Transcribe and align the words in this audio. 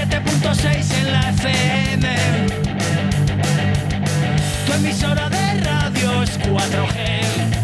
97.6 0.00 0.94
en 0.98 1.12
la 1.12 1.28
FM. 1.30 2.08
Tu 4.66 4.72
emisora 4.72 5.28
de 5.28 5.60
radio 5.62 6.22
es 6.22 6.38
4G. 6.40 7.59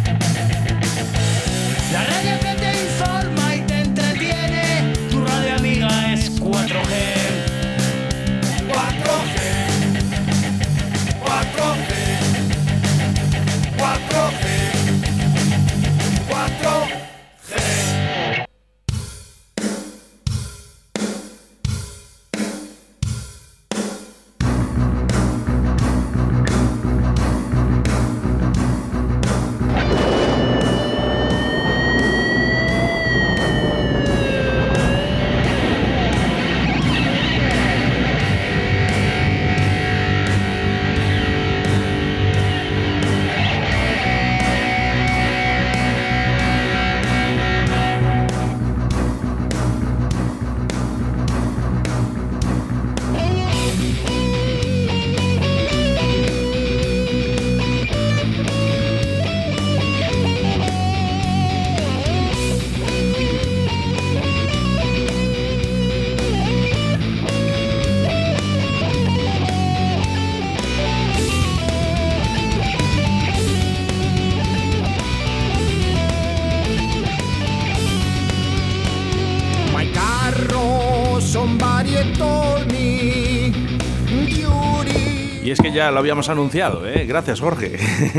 Y 85.46 85.52
es 85.52 85.60
que 85.60 85.70
ya 85.70 85.92
lo 85.92 86.00
habíamos 86.00 86.28
anunciado, 86.28 86.88
¿eh? 86.88 87.06
Gracias, 87.06 87.38
Jorge. 87.38 87.78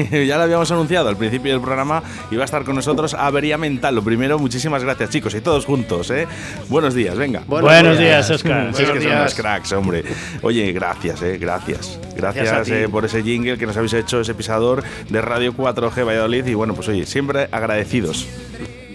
ya 0.27 0.37
lo 0.37 0.43
habíamos 0.43 0.71
anunciado 0.71 1.09
al 1.09 1.17
principio 1.17 1.51
del 1.51 1.59
programa 1.59 2.01
y 2.31 2.37
va 2.37 2.43
a 2.43 2.45
estar 2.45 2.63
con 2.63 2.75
nosotros 2.75 3.13
Avería 3.13 3.57
Mental. 3.57 3.93
Lo 3.93 4.01
primero, 4.01 4.39
muchísimas 4.39 4.81
gracias, 4.81 5.09
chicos, 5.09 5.35
y 5.35 5.41
todos 5.41 5.65
juntos, 5.65 6.09
¿eh? 6.09 6.25
Buenos 6.69 6.93
días, 6.93 7.17
venga. 7.17 7.41
Buenos, 7.45 7.99
días, 7.99 8.29
Oscar. 8.29 8.73
Sí, 8.73 8.83
es 8.83 8.91
que 8.91 9.01
son 9.01 9.11
unos 9.11 9.35
cracks, 9.35 9.73
hombre. 9.73 10.05
Oye, 10.41 10.71
gracias, 10.71 11.21
eh, 11.21 11.37
gracias. 11.37 11.99
Gracias, 12.15 12.45
Gracias 12.45 12.53
a 12.53 12.63
ti. 12.63 12.71
eh, 12.71 12.87
por 12.87 13.03
ese 13.03 13.21
jingle 13.21 13.57
que 13.57 13.65
nos 13.65 13.75
habéis 13.75 13.91
hecho, 13.95 14.21
ese 14.21 14.33
pisador 14.33 14.81
de 15.09 15.21
Radio 15.21 15.53
4G 15.53 16.07
Valladolid. 16.07 16.45
Y 16.45 16.53
bueno, 16.53 16.75
pues 16.75 16.87
oye, 16.87 17.05
siempre 17.05 17.49
agradecidos. 17.51 18.25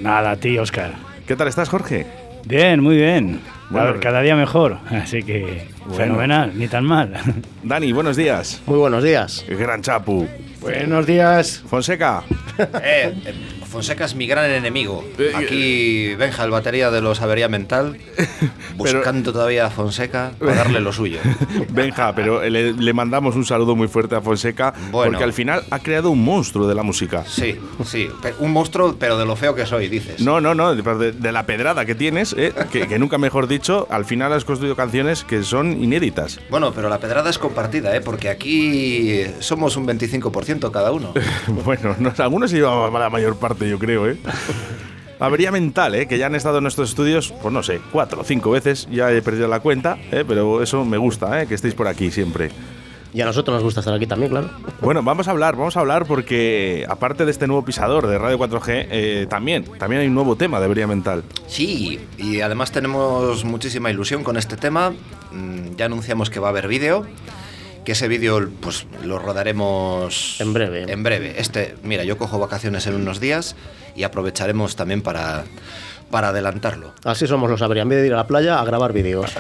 Nada, 0.01 0.36
tío, 0.36 0.62
Oscar. 0.62 0.95
¿Qué 1.27 1.36
tal 1.36 1.48
estás, 1.48 1.69
Jorge? 1.69 2.07
Bien, 2.47 2.81
muy 2.81 2.97
bien. 2.97 3.41
Bueno, 3.73 3.89
A 3.89 3.92
ver, 3.92 4.01
cada 4.01 4.20
día 4.20 4.37
mejor. 4.37 4.78
Así 4.91 5.23
que 5.23 5.67
Bueno. 5.87 5.97
fenomenal, 5.97 6.53
ni 6.55 6.69
tan 6.69 6.84
mal. 6.84 7.12
Dani, 7.62 7.91
buenos 7.92 8.17
días. 8.17 8.62
Muy 8.67 8.79
buenos 8.79 9.03
días. 9.03 9.45
Gran 9.48 9.83
Chapu. 9.83 10.29
Buenos 10.61 11.07
días. 11.07 11.63
Fonseca. 11.69 12.23
Eh, 12.58 13.14
eh, 13.24 13.35
Fonseca 13.73 14.05
es 14.05 14.15
mi 14.15 14.27
gran 14.27 14.51
enemigo. 14.51 15.03
Eh, 15.19 15.33
Aquí 15.35 16.15
Benja, 16.15 16.45
el 16.45 16.51
batería 16.51 16.91
de 16.91 17.01
los 17.01 17.23
Avería 17.23 17.49
Mental, 17.49 17.97
buscando 18.77 19.33
todavía 19.33 19.67
a 19.67 19.71
Fonseca 19.71 20.33
para 20.39 20.55
darle 20.57 20.81
lo 20.81 20.93
suyo. 20.93 21.19
Benja, 21.71 22.15
pero 22.15 22.43
le, 22.43 22.75
le 22.75 22.93
mandamos 22.93 23.35
un 23.35 23.47
saludo 23.47 23.75
muy 23.75 23.89
fuerte 23.89 24.15
a 24.15 24.21
Fonseca 24.21 24.75
Bueno. 24.91 25.13
porque 25.13 25.25
al 25.25 25.33
final 25.33 25.65
ha 25.71 25.79
creado 25.79 26.11
un 26.11 26.23
monstruo 26.23 26.69
de 26.69 26.75
la 26.75 26.83
música. 26.83 27.25
Sí, 27.27 27.59
sí, 27.85 28.09
un 28.41 28.53
monstruo, 28.53 28.95
pero 28.99 29.17
de 29.17 29.25
lo 29.25 29.37
feo 29.37 29.55
que 29.55 29.65
soy, 29.65 29.89
dices. 29.89 30.21
No, 30.21 30.41
no, 30.41 30.55
no, 30.55 30.75
de, 30.75 31.33
la 31.33 31.47
pedrada 31.47 31.87
que 31.87 31.95
tienes, 31.95 32.35
eh, 32.37 32.53
que, 32.71 32.87
que 32.87 32.99
nunca 32.99 33.17
mejor 33.17 33.49
dicho, 33.49 33.87
al 33.91 34.05
final 34.05 34.35
has 34.35 34.45
construido 34.45 34.77
canciones 34.77 35.25
que 35.25 35.43
son 35.43 35.83
inéditas. 35.83 36.41
Bueno, 36.51 36.73
pero 36.75 36.91
la 36.91 36.99
pedrada 36.99 37.31
es 37.31 37.39
compartida, 37.39 37.97
¿eh? 37.97 38.03
porque 38.03 38.29
aquí 38.29 39.23
somos 39.41 39.77
un 39.77 39.87
25% 39.87 40.71
cada 40.71 40.93
uno. 40.93 41.15
bueno, 41.65 41.97
no, 41.99 42.13
algunos 42.19 42.51
se 42.51 42.59
llevan 42.59 42.93
la 42.93 43.09
mayor 43.09 43.37
parte, 43.37 43.61
yo 43.68 43.78
creo, 43.78 44.08
¿eh? 44.08 44.17
Avería 45.20 45.52
mental, 45.52 45.95
¿eh? 45.95 46.08
que 46.08 46.18
ya 46.18 46.27
han 46.27 46.34
estado 46.34 46.58
en 46.58 46.64
nuestros 46.64 46.89
estudios, 46.89 47.33
pues 47.40 47.55
no 47.55 47.62
sé, 47.62 47.80
cuatro 47.92 48.23
o 48.23 48.24
cinco 48.24 48.50
veces, 48.50 48.89
ya 48.90 49.12
he 49.12 49.23
perdido 49.23 49.46
la 49.46 49.61
cuenta, 49.61 49.96
¿eh? 50.11 50.24
pero 50.27 50.62
eso 50.62 50.84
me 50.84 50.96
gusta, 50.98 51.40
¿eh? 51.40 51.46
que 51.46 51.55
estéis 51.55 51.74
por 51.74 51.86
aquí 51.86 52.11
siempre. 52.11 52.50
Y 53.14 53.20
a 53.20 53.27
nosotros 53.27 53.55
nos 53.55 53.62
gusta 53.62 53.80
estar 53.80 53.95
aquí 53.95 54.06
también, 54.06 54.30
claro. 54.30 54.50
Bueno, 54.80 55.02
vamos 55.02 55.28
a 55.28 55.33
hablar, 55.33 55.55
vamos 55.55 55.77
a 55.77 55.80
hablar 55.80 56.06
porque 56.06 56.86
aparte 56.89 57.24
de 57.24 57.30
este 57.30 57.46
nuevo 57.46 57.62
pisador 57.64 58.06
de 58.08 58.18
Radio 58.18 58.39
4G, 58.39 58.86
eh, 58.90 59.27
también, 59.28 59.64
también 59.79 60.00
hay 60.00 60.08
un 60.08 60.14
nuevo 60.14 60.34
tema 60.34 60.58
de 60.58 60.64
Avería 60.64 60.86
Mental. 60.86 61.23
Sí, 61.46 62.00
y 62.17 62.40
además 62.40 62.73
tenemos 62.73 63.44
muchísima 63.44 63.90
ilusión 63.90 64.24
con 64.24 64.36
este 64.39 64.56
tema. 64.56 64.92
Mm, 65.30 65.77
Ya 65.77 65.84
anunciamos 65.86 66.30
que 66.30 66.40
va 66.40 66.48
a 66.48 66.50
haber 66.50 66.67
vídeo, 66.68 67.06
que 67.85 67.93
ese 67.93 68.09
vídeo 68.09 68.48
pues 68.61 68.87
lo 69.05 69.19
rodaremos 69.19 70.41
En 70.41 70.53
breve. 70.53 70.85
En 70.91 71.03
breve. 71.03 71.35
Este, 71.39 71.75
mira, 71.83 72.05
yo 72.05 72.17
cojo 72.19 72.39
vacaciones 72.39 72.87
en 72.87 72.95
unos 72.95 73.20
días 73.20 73.57
y 73.97 74.05
aprovecharemos 74.05 74.77
también 74.77 75.03
para, 75.03 75.45
para 76.11 76.29
adelantarlo. 76.29 76.92
Así 77.05 77.27
somos 77.27 77.51
los 77.51 77.63
habría 77.63 77.83
en 77.83 77.89
vez 77.89 78.01
de 78.01 78.07
ir 78.07 78.13
a 78.15 78.19
la 78.19 78.27
playa 78.27 78.61
a 78.61 78.65
grabar 78.65 78.92
vídeos. 78.92 79.33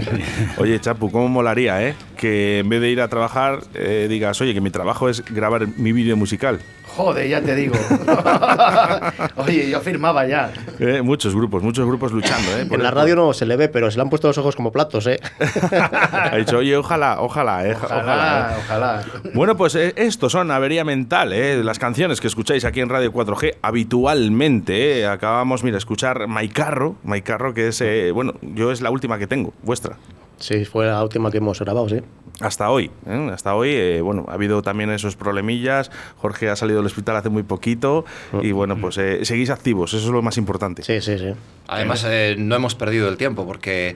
Oye, 0.56 0.80
Chapu, 0.80 1.10
¿cómo 1.10 1.28
molaría, 1.28 1.86
eh? 1.86 1.94
Que 2.16 2.60
en 2.60 2.68
vez 2.68 2.80
de 2.80 2.90
ir 2.90 3.00
a 3.00 3.08
trabajar, 3.08 3.60
eh, 3.74 4.06
digas, 4.08 4.40
oye, 4.40 4.54
que 4.54 4.60
mi 4.60 4.70
trabajo 4.70 5.08
es 5.08 5.24
grabar 5.24 5.66
mi 5.76 5.92
vídeo 5.92 6.16
musical. 6.16 6.60
Joder, 6.96 7.26
ya 7.28 7.40
te 7.40 7.54
digo. 7.54 7.74
Oye, 9.36 9.70
yo 9.70 9.80
firmaba 9.80 10.26
ya. 10.26 10.52
Eh, 10.78 11.00
muchos 11.02 11.34
grupos, 11.34 11.62
muchos 11.62 11.86
grupos 11.86 12.12
luchando, 12.12 12.50
¿eh? 12.58 12.66
Por 12.66 12.76
En 12.78 12.82
la 12.82 12.90
radio 12.90 13.16
no 13.16 13.32
se 13.32 13.46
le 13.46 13.56
ve, 13.56 13.68
pero 13.68 13.90
se 13.90 13.96
le 13.96 14.02
han 14.02 14.10
puesto 14.10 14.28
los 14.28 14.36
ojos 14.38 14.56
como 14.56 14.72
platos, 14.72 15.06
¿eh? 15.06 15.18
ha 16.12 16.36
dicho, 16.36 16.58
oye, 16.58 16.76
ojalá, 16.76 17.20
ojalá, 17.20 17.66
eh, 17.66 17.74
ojalá. 17.74 18.02
Ojalá, 18.02 18.52
eh". 18.52 18.60
ojalá. 18.64 19.04
Bueno, 19.34 19.56
pues 19.56 19.74
eh, 19.74 19.94
estos 19.96 20.32
son 20.32 20.50
Avería 20.50 20.84
Mental, 20.84 21.32
eh, 21.32 21.62
las 21.64 21.78
canciones 21.78 22.20
que 22.20 22.26
escucháis 22.26 22.64
aquí 22.64 22.80
en 22.80 22.88
Radio 22.88 23.12
4G 23.12 23.56
habitualmente. 23.62 25.00
eh. 25.00 25.06
Acabamos, 25.06 25.64
mira, 25.64 25.78
escuchar 25.78 26.26
Maicarro, 26.28 26.96
Maicarro 27.04 27.54
que 27.54 27.68
es, 27.68 27.80
eh, 27.80 28.10
bueno, 28.12 28.34
yo 28.42 28.70
es 28.70 28.82
la 28.82 28.90
última 28.90 29.18
que 29.18 29.26
tengo, 29.26 29.54
vuestra. 29.62 29.96
Sí, 30.42 30.64
fue 30.64 30.86
la 30.86 31.02
última 31.02 31.30
que 31.30 31.38
hemos 31.38 31.60
grabado, 31.60 31.88
sí. 31.88 32.00
Hasta 32.40 32.68
hoy, 32.68 32.90
¿eh? 33.06 33.30
hasta 33.32 33.54
hoy, 33.54 33.70
eh, 33.70 34.00
bueno, 34.00 34.26
ha 34.28 34.32
habido 34.32 34.60
también 34.62 34.90
esos 34.90 35.14
problemillas. 35.14 35.92
Jorge 36.16 36.50
ha 36.50 36.56
salido 36.56 36.78
del 36.78 36.86
hospital 36.86 37.14
hace 37.14 37.28
muy 37.28 37.44
poquito 37.44 38.04
y 38.42 38.50
bueno, 38.50 38.76
pues 38.80 38.98
eh, 38.98 39.24
seguís 39.24 39.50
activos, 39.50 39.94
eso 39.94 40.06
es 40.06 40.12
lo 40.12 40.20
más 40.20 40.38
importante. 40.38 40.82
Sí, 40.82 41.00
sí, 41.00 41.16
sí. 41.16 41.32
Además, 41.68 42.04
eh, 42.08 42.34
no 42.36 42.56
hemos 42.56 42.74
perdido 42.74 43.08
el 43.08 43.16
tiempo 43.16 43.46
porque 43.46 43.94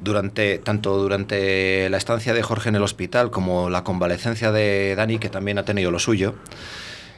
durante 0.00 0.58
tanto 0.58 0.98
durante 0.98 1.88
la 1.88 1.96
estancia 1.98 2.34
de 2.34 2.42
Jorge 2.42 2.70
en 2.70 2.74
el 2.74 2.82
hospital 2.82 3.30
como 3.30 3.70
la 3.70 3.84
convalecencia 3.84 4.50
de 4.50 4.96
Dani, 4.96 5.18
que 5.18 5.28
también 5.28 5.58
ha 5.58 5.64
tenido 5.64 5.92
lo 5.92 6.00
suyo, 6.00 6.34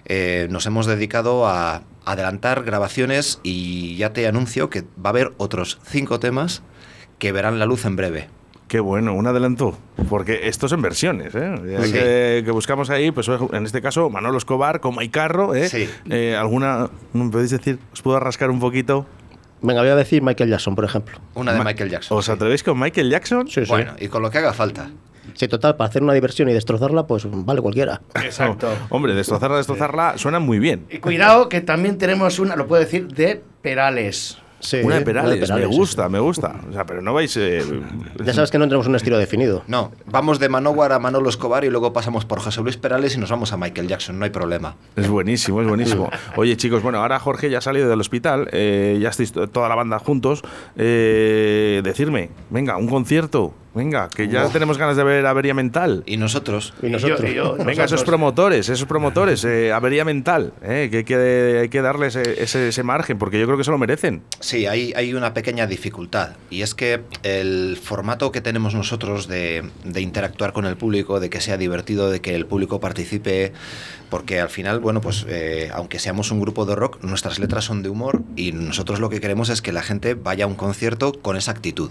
eh, 0.04 0.48
nos 0.50 0.66
hemos 0.66 0.86
dedicado 0.86 1.46
a 1.46 1.84
adelantar 2.04 2.64
grabaciones 2.64 3.40
y 3.42 3.96
ya 3.96 4.12
te 4.12 4.26
anuncio 4.26 4.70
que 4.70 4.82
va 4.82 5.06
a 5.06 5.08
haber 5.10 5.32
otros 5.36 5.78
cinco 5.84 6.20
temas 6.20 6.62
que 7.18 7.32
verán 7.32 7.58
la 7.58 7.66
luz 7.66 7.84
en 7.84 7.96
breve. 7.96 8.28
Qué 8.68 8.80
bueno, 8.80 9.14
un 9.14 9.26
adelanto, 9.26 9.76
porque 10.10 10.46
estos 10.46 10.70
son 10.70 10.82
versiones, 10.82 11.34
¿eh? 11.34 11.54
Sí. 11.84 11.90
que, 11.92 12.42
que 12.44 12.50
buscamos 12.50 12.90
ahí, 12.90 13.10
pues 13.10 13.26
en 13.28 13.64
este 13.64 13.80
caso 13.80 14.10
Manolo 14.10 14.36
Escobar 14.36 14.80
con 14.80 14.94
Maicarro, 14.94 15.54
¿eh? 15.54 15.68
Sí. 15.70 15.88
Eh, 16.10 16.36
¿Alguna, 16.38 16.90
me 17.14 17.30
podéis 17.30 17.50
decir, 17.50 17.78
os 17.94 18.02
puedo 18.02 18.20
rascar 18.20 18.50
un 18.50 18.60
poquito? 18.60 19.06
Venga, 19.62 19.80
voy 19.80 19.90
a 19.90 19.96
decir 19.96 20.22
Michael 20.22 20.50
Jackson, 20.50 20.74
por 20.74 20.84
ejemplo. 20.84 21.18
Una 21.34 21.52
de 21.52 21.58
Ma- 21.58 21.64
Michael 21.64 21.88
Jackson. 21.90 22.18
¿Os 22.18 22.26
sí. 22.26 22.30
atrevéis 22.30 22.62
con 22.62 22.78
Michael 22.78 23.10
Jackson? 23.10 23.48
Sí, 23.48 23.62
sí. 23.64 23.68
Bueno, 23.70 23.94
y 23.98 24.08
con 24.08 24.22
lo 24.22 24.30
que 24.30 24.36
haga 24.38 24.52
falta. 24.52 24.90
Sí, 25.34 25.48
total, 25.48 25.76
para 25.76 25.88
hacer 25.88 26.02
una 26.02 26.12
diversión 26.12 26.48
y 26.48 26.52
destrozarla, 26.52 27.06
pues 27.06 27.26
vale 27.26 27.60
cualquiera. 27.62 28.00
Exacto. 28.22 28.68
Hombre, 28.90 29.14
destrozarla, 29.14 29.56
destrozarla, 29.56 30.18
suena 30.18 30.40
muy 30.40 30.58
bien. 30.58 30.84
Y 30.90 30.98
cuidado 30.98 31.48
que 31.48 31.60
también 31.62 31.96
tenemos 31.98 32.38
una, 32.38 32.54
lo 32.54 32.66
puedo 32.66 32.82
decir, 32.82 33.08
de 33.08 33.42
Perales. 33.62 34.38
Sí, 34.60 34.78
una 34.78 34.82
de 34.82 34.86
una 34.86 34.94
de 34.98 35.04
Perales, 35.04 35.40
Perales, 35.40 35.66
me 35.68 35.72
sí, 35.72 35.78
gusta, 35.78 36.08
me 36.08 36.18
gusta. 36.18 36.56
O 36.68 36.72
sea, 36.72 36.84
pero 36.84 37.00
no 37.00 37.14
vais. 37.14 37.36
eh, 37.36 37.62
Ya 38.24 38.32
sabes 38.34 38.50
que 38.50 38.58
no 38.58 38.64
tenemos 38.66 38.86
un 38.88 38.96
estilo 38.96 39.16
definido. 39.16 39.62
No, 39.68 39.92
vamos 40.06 40.38
de 40.40 40.48
Manowar 40.48 40.92
a 40.92 40.98
Manolo 40.98 41.28
Escobar 41.28 41.64
y 41.64 41.70
luego 41.70 41.92
pasamos 41.92 42.24
por 42.24 42.40
José 42.40 42.60
Luis 42.62 42.76
Perales 42.76 43.14
y 43.16 43.18
nos 43.20 43.30
vamos 43.30 43.52
a 43.52 43.56
Michael 43.56 43.86
Jackson, 43.88 44.18
no 44.18 44.24
hay 44.24 44.30
problema. 44.30 44.74
Es 44.96 45.08
buenísimo, 45.08 45.60
es 45.62 45.68
buenísimo. 45.68 46.10
Oye, 46.36 46.56
chicos, 46.56 46.82
bueno, 46.82 46.98
ahora 46.98 47.18
Jorge 47.20 47.50
ya 47.50 47.58
ha 47.58 47.60
salido 47.60 47.88
del 47.88 48.00
hospital, 48.00 48.48
eh, 48.52 48.98
ya 49.00 49.10
estáis 49.10 49.32
to- 49.32 49.48
toda 49.48 49.68
la 49.68 49.74
banda 49.76 49.98
juntos. 50.00 50.42
Eh, 50.76 51.80
decirme, 51.84 52.30
venga, 52.50 52.76
un 52.76 52.88
concierto, 52.88 53.54
venga, 53.78 54.08
que 54.08 54.28
ya 54.28 54.48
tenemos 54.50 54.76
ganas 54.76 54.96
de 54.96 55.04
ver 55.04 55.24
Avería 55.24 55.54
Mental. 55.54 56.02
Y 56.04 56.16
nosotros, 56.18 56.74
Y 56.82 56.88
nosotros. 56.90 57.20
Y 57.20 57.22
yo- 57.22 57.28
y 57.30 57.34
yo- 57.34 57.64
Venga, 57.64 57.84
esos 57.84 58.04
promotores, 58.04 58.68
esos 58.68 58.86
promotores, 58.86 59.44
eh, 59.44 59.72
avería 59.72 60.04
mental, 60.04 60.52
eh, 60.62 60.88
que 60.90 60.98
hay 60.98 61.04
que, 61.04 61.58
hay 61.62 61.68
que 61.68 61.80
darles 61.80 62.16
ese, 62.16 62.42
ese- 62.42 62.68
ese 62.68 62.82
margen, 62.82 63.18
porque 63.18 63.38
yo 63.38 63.46
creo 63.46 63.56
que 63.56 63.64
se 63.64 63.70
lo 63.70 63.78
merecen. 63.78 64.22
Sí, 64.40 64.66
hay, 64.66 64.92
hay 64.96 65.14
una 65.14 65.32
pequeña 65.32 65.66
dificultad 65.66 66.30
y 66.50 66.62
es 66.62 66.74
que 66.74 67.00
el 67.22 67.78
formato 67.82 68.32
que 68.32 68.40
tenemos 68.40 68.74
nosotros 68.74 69.28
de, 69.28 69.62
de 69.84 70.00
interactuar 70.00 70.52
con 70.52 70.66
el 70.66 70.76
público, 70.76 71.20
de 71.20 71.30
que 71.30 71.40
sea 71.40 71.56
divertido, 71.56 72.10
de 72.10 72.20
que 72.20 72.34
el 72.34 72.46
público 72.46 72.80
participe, 72.80 73.52
porque 74.10 74.40
al 74.40 74.48
final, 74.48 74.80
bueno, 74.80 75.00
pues 75.00 75.24
eh, 75.28 75.70
aunque 75.72 75.98
seamos 75.98 76.30
un 76.30 76.40
grupo 76.40 76.64
de 76.66 76.74
rock, 76.74 77.02
nuestras 77.02 77.38
letras 77.38 77.64
son 77.64 77.82
de 77.82 77.88
humor 77.90 78.22
y 78.36 78.52
nosotros 78.52 78.98
lo 79.00 79.08
que 79.10 79.20
queremos 79.20 79.48
es 79.50 79.62
que 79.62 79.70
la 79.72 79.82
gente 79.82 80.14
vaya 80.14 80.44
a 80.44 80.48
un 80.48 80.54
concierto 80.54 81.12
con 81.12 81.36
esa 81.36 81.52
actitud. 81.52 81.90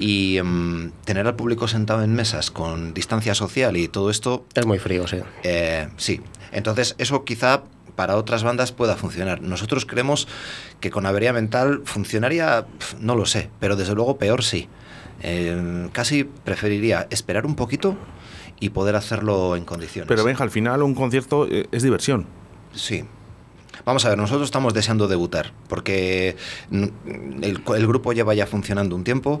Y 0.00 0.40
mm, 0.42 0.92
tener 1.04 1.26
al 1.28 1.36
público 1.36 1.68
sentado 1.68 2.02
en 2.02 2.14
mesas 2.14 2.50
con 2.50 2.92
distancia 2.94 3.34
social 3.36 3.76
y 3.76 3.86
todo 3.86 4.10
esto 4.10 4.46
Es 4.54 4.66
muy 4.66 4.78
frío, 4.78 5.06
sí. 5.06 5.18
eh, 5.44 5.88
sí, 5.98 6.20
entonces 6.50 6.96
eso 6.98 7.24
quizá 7.24 7.62
para 7.96 8.16
otras 8.16 8.42
bandas 8.42 8.72
pueda 8.72 8.96
funcionar. 8.96 9.42
Nosotros 9.42 9.84
creemos 9.84 10.26
que 10.80 10.90
con 10.90 11.04
avería 11.04 11.34
mental 11.34 11.82
funcionaría, 11.84 12.66
no 12.98 13.14
lo 13.14 13.26
sé, 13.26 13.50
pero 13.60 13.76
desde 13.76 13.94
luego 13.94 14.16
peor 14.16 14.42
sí. 14.42 14.68
Eh, 15.22 15.88
casi 15.92 16.24
preferiría 16.24 17.06
esperar 17.10 17.44
un 17.44 17.54
poquito 17.54 17.96
y 18.58 18.70
poder 18.70 18.96
hacerlo 18.96 19.54
en 19.54 19.66
condiciones. 19.66 20.08
Pero 20.08 20.24
Benja, 20.24 20.44
al 20.44 20.50
final 20.50 20.82
un 20.82 20.94
concierto 20.94 21.46
eh, 21.46 21.66
es 21.72 21.82
diversión. 21.82 22.26
Sí. 22.72 23.04
Vamos 23.84 24.04
a 24.04 24.10
ver, 24.10 24.18
nosotros 24.18 24.46
estamos 24.46 24.74
deseando 24.74 25.08
debutar, 25.08 25.52
porque 25.68 26.36
el, 26.70 27.86
grupo 27.86 28.12
lleva 28.12 28.34
ya 28.34 28.46
funcionando 28.46 28.94
un 28.96 29.04
tiempo 29.04 29.40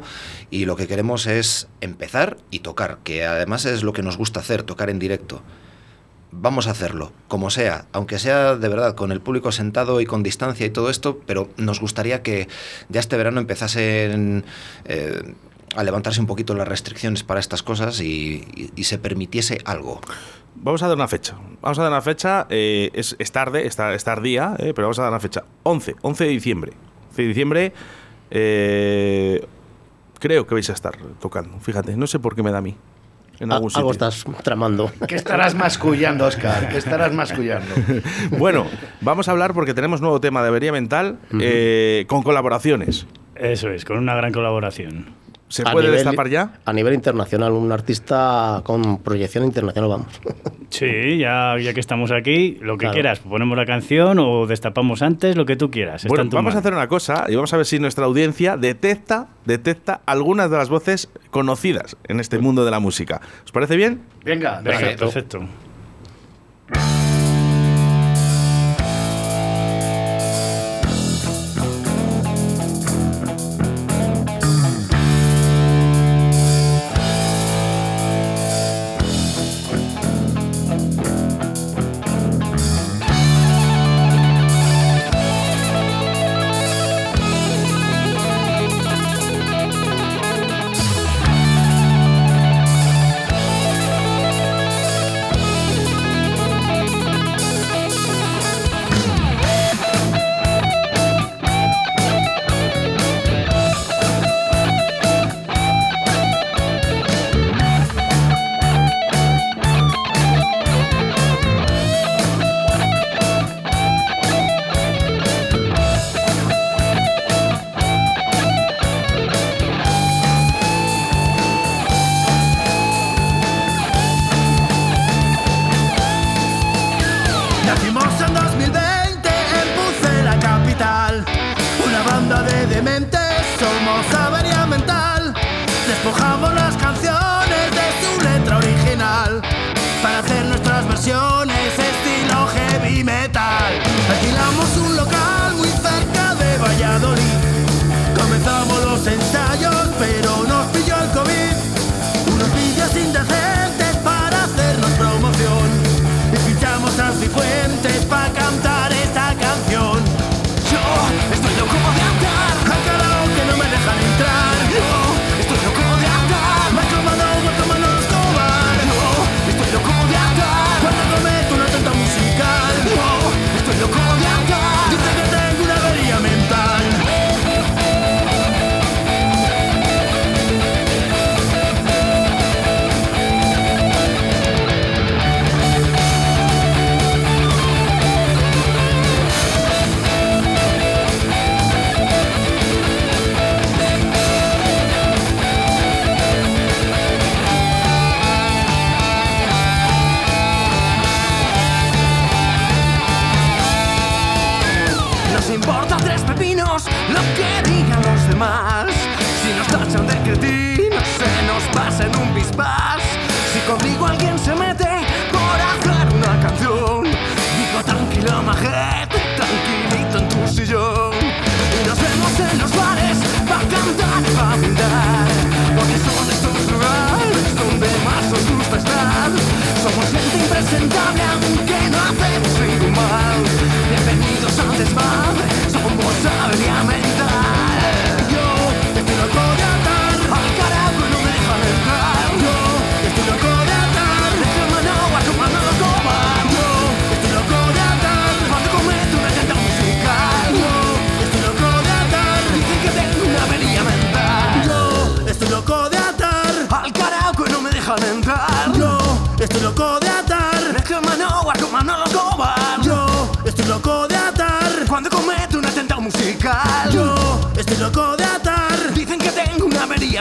y 0.50 0.64
lo 0.64 0.76
que 0.76 0.86
queremos 0.86 1.26
es 1.26 1.68
empezar 1.80 2.38
y 2.50 2.60
tocar, 2.60 2.98
que 3.04 3.24
además 3.24 3.64
es 3.64 3.82
lo 3.82 3.92
que 3.92 4.02
nos 4.02 4.16
gusta 4.16 4.40
hacer, 4.40 4.62
tocar 4.62 4.90
en 4.90 4.98
directo. 4.98 5.42
Vamos 6.32 6.68
a 6.68 6.70
hacerlo, 6.70 7.12
como 7.26 7.50
sea, 7.50 7.86
aunque 7.92 8.20
sea 8.20 8.54
de 8.54 8.68
verdad 8.68 8.94
con 8.94 9.10
el 9.10 9.20
público 9.20 9.50
sentado 9.50 10.00
y 10.00 10.06
con 10.06 10.22
distancia 10.22 10.64
y 10.64 10.70
todo 10.70 10.88
esto, 10.88 11.20
pero 11.26 11.50
nos 11.56 11.80
gustaría 11.80 12.22
que 12.22 12.46
ya 12.88 13.00
este 13.00 13.16
verano 13.16 13.40
empezasen 13.40 14.44
a 15.76 15.84
levantarse 15.84 16.20
un 16.20 16.26
poquito 16.26 16.54
las 16.54 16.66
restricciones 16.68 17.22
para 17.22 17.38
estas 17.40 17.62
cosas 17.62 18.00
y- 18.00 18.44
y- 18.56 18.70
y 18.74 18.84
se 18.84 18.98
permitiese 18.98 19.58
algo. 19.64 20.00
Vamos 20.56 20.82
a 20.82 20.88
dar 20.88 20.96
una 20.96 21.08
fecha. 21.08 21.36
Vamos 21.62 21.78
a 21.78 21.82
dar 21.82 21.92
una 21.92 22.02
fecha, 22.02 22.46
eh, 22.50 22.90
es, 22.92 23.14
es 23.18 23.30
tarde, 23.32 23.66
está, 23.66 23.94
es 23.94 24.02
tardía, 24.04 24.54
eh, 24.58 24.72
pero 24.74 24.88
vamos 24.88 24.98
a 24.98 25.02
dar 25.02 25.10
una 25.12 25.20
fecha. 25.20 25.44
11, 25.62 25.94
11 26.02 26.24
de 26.24 26.30
diciembre. 26.30 26.72
11 27.10 27.22
de 27.22 27.28
diciembre, 27.28 27.72
eh, 28.30 29.46
creo 30.18 30.46
que 30.46 30.54
vais 30.54 30.68
a 30.70 30.72
estar 30.72 30.96
tocando. 31.20 31.58
Fíjate, 31.60 31.96
no 31.96 32.06
sé 32.06 32.18
por 32.18 32.34
qué 32.34 32.42
me 32.42 32.50
da 32.50 32.58
a 32.58 32.62
mí. 32.62 32.76
En 33.38 33.50
A- 33.52 33.54
algún 33.56 33.70
algo 33.74 33.92
sitio. 33.94 34.08
estás 34.08 34.24
tramando. 34.42 34.90
¿Qué 35.08 35.14
estarás 35.14 35.54
mascullando, 35.54 36.26
Oscar? 36.26 36.68
¿Qué 36.68 36.76
estarás 36.78 37.12
mascullando? 37.14 37.74
Bueno, 38.38 38.66
vamos 39.00 39.28
a 39.28 39.30
hablar 39.30 39.54
porque 39.54 39.72
tenemos 39.72 40.00
nuevo 40.02 40.20
tema 40.20 40.42
de 40.42 40.48
avería 40.48 40.72
mental 40.72 41.18
eh, 41.40 42.04
con 42.08 42.22
colaboraciones. 42.22 43.06
Eso 43.34 43.70
es, 43.70 43.86
con 43.86 43.96
una 43.96 44.14
gran 44.14 44.32
colaboración. 44.32 45.06
¿Se 45.50 45.62
A 45.62 45.72
puede 45.72 45.88
nivel- 45.88 45.96
destapar 46.04 46.28
ya? 46.30 46.52
A 46.64 46.72
nivel 46.72 46.94
internacional, 46.94 47.52
un 47.52 47.70
artista 47.72 48.62
con 48.64 48.98
proyección 49.02 49.44
internacional, 49.44 49.90
vamos. 49.90 50.06
Sí, 50.70 51.18
ya, 51.18 51.56
ya 51.60 51.74
que 51.74 51.80
estamos 51.80 52.12
aquí, 52.12 52.56
lo 52.62 52.74
que 52.76 52.82
Claro. 52.82 52.92
quieras, 52.94 53.18
ponemos 53.18 53.58
la 53.58 53.66
canción 53.66 54.20
o 54.20 54.46
destapamos 54.46 55.02
antes, 55.02 55.34
lo 55.36 55.44
que 55.44 55.56
tú 55.56 55.68
quieras. 55.68 56.04
Bueno, 56.06 56.30
vamos 56.30 56.54
a 56.54 56.58
hacer 56.58 56.72
una 56.72 56.86
cosa 56.86 57.24
y 57.28 57.34
vamos 57.34 57.52
a 57.52 57.56
ver 57.56 57.66
si 57.66 57.80
nuestra 57.80 58.04
audiencia 58.04 58.56
detecta, 58.56 59.26
detecta 59.44 60.00
algunas 60.06 60.48
de 60.48 60.58
las 60.58 60.68
voces 60.68 61.08
conocidas 61.32 61.96
en 62.06 62.20
este 62.20 62.38
mundo 62.38 62.64
de 62.64 62.70
la 62.70 62.78
música. 62.78 63.20
¿Os 63.44 63.50
parece 63.50 63.74
bien? 63.76 64.02
Venga, 64.24 64.60
Venga, 64.60 64.78
perfecto. 64.78 65.04
perfecto. 65.06 66.99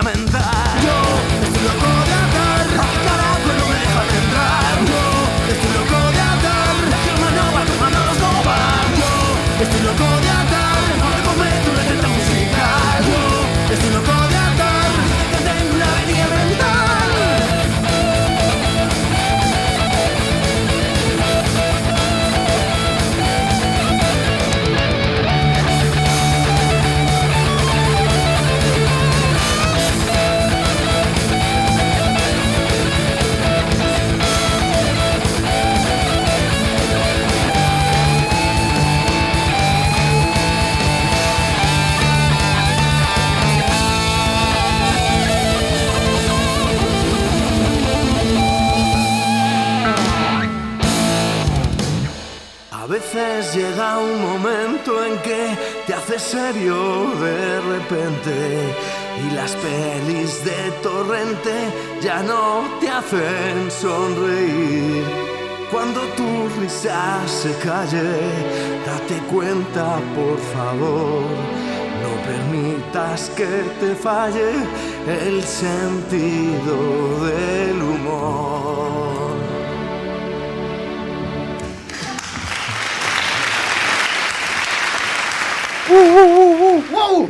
Una 0.02 1.29
serio 56.20 57.12
de 57.22 57.62
repente 57.62 58.76
y 59.24 59.36
las 59.36 59.56
pelis 59.56 60.44
de 60.44 60.72
torrente 60.84 61.54
ya 62.02 62.22
no 62.22 62.64
te 62.80 62.90
hacen 62.90 63.72
sonreír. 63.72 65.04
Cuando 65.72 66.02
tu 66.18 66.50
risa 66.60 67.22
se 67.26 67.52
calle, 67.60 68.04
date 68.86 69.18
cuenta 69.32 70.00
por 70.16 70.38
favor. 70.54 71.24
No 72.02 72.12
permitas 72.26 73.30
que 73.30 73.64
te 73.80 73.96
falle 73.96 74.52
el 75.08 75.44
sentido 75.44 77.26
del 77.26 77.82
humor. 77.82 78.89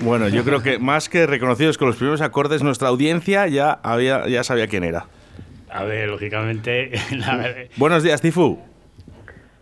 Bueno, 0.02 0.28
yo 0.28 0.44
creo 0.44 0.62
que 0.62 0.80
más 0.80 1.10
que 1.10 1.26
reconocidos 1.28 1.78
con 1.78 1.88
los 1.88 1.98
primeros 1.98 2.22
acordes, 2.22 2.64
nuestra 2.64 2.88
audiencia 2.90 3.48
ya, 3.48 3.80
había, 3.84 4.28
ya 4.28 4.44
sabía 4.44 4.68
quién 4.68 4.84
era. 4.84 5.06
A 5.70 5.84
ver, 5.84 6.10
lógicamente, 6.10 6.92
la 7.12 7.54
Buenos 7.78 8.04
días, 8.04 8.22
Tifu. 8.22 8.60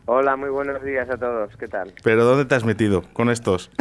Hola, 0.05 0.37
muy 0.37 0.49
buenos 0.49 0.81
días 0.83 1.09
a 1.09 1.17
todos. 1.17 1.55
¿Qué 1.57 1.67
tal? 1.67 1.93
¿Pero 2.01 2.23
dónde 2.23 2.45
te 2.45 2.55
has 2.55 2.63
metido 2.63 3.03
con 3.13 3.29
estos? 3.29 3.71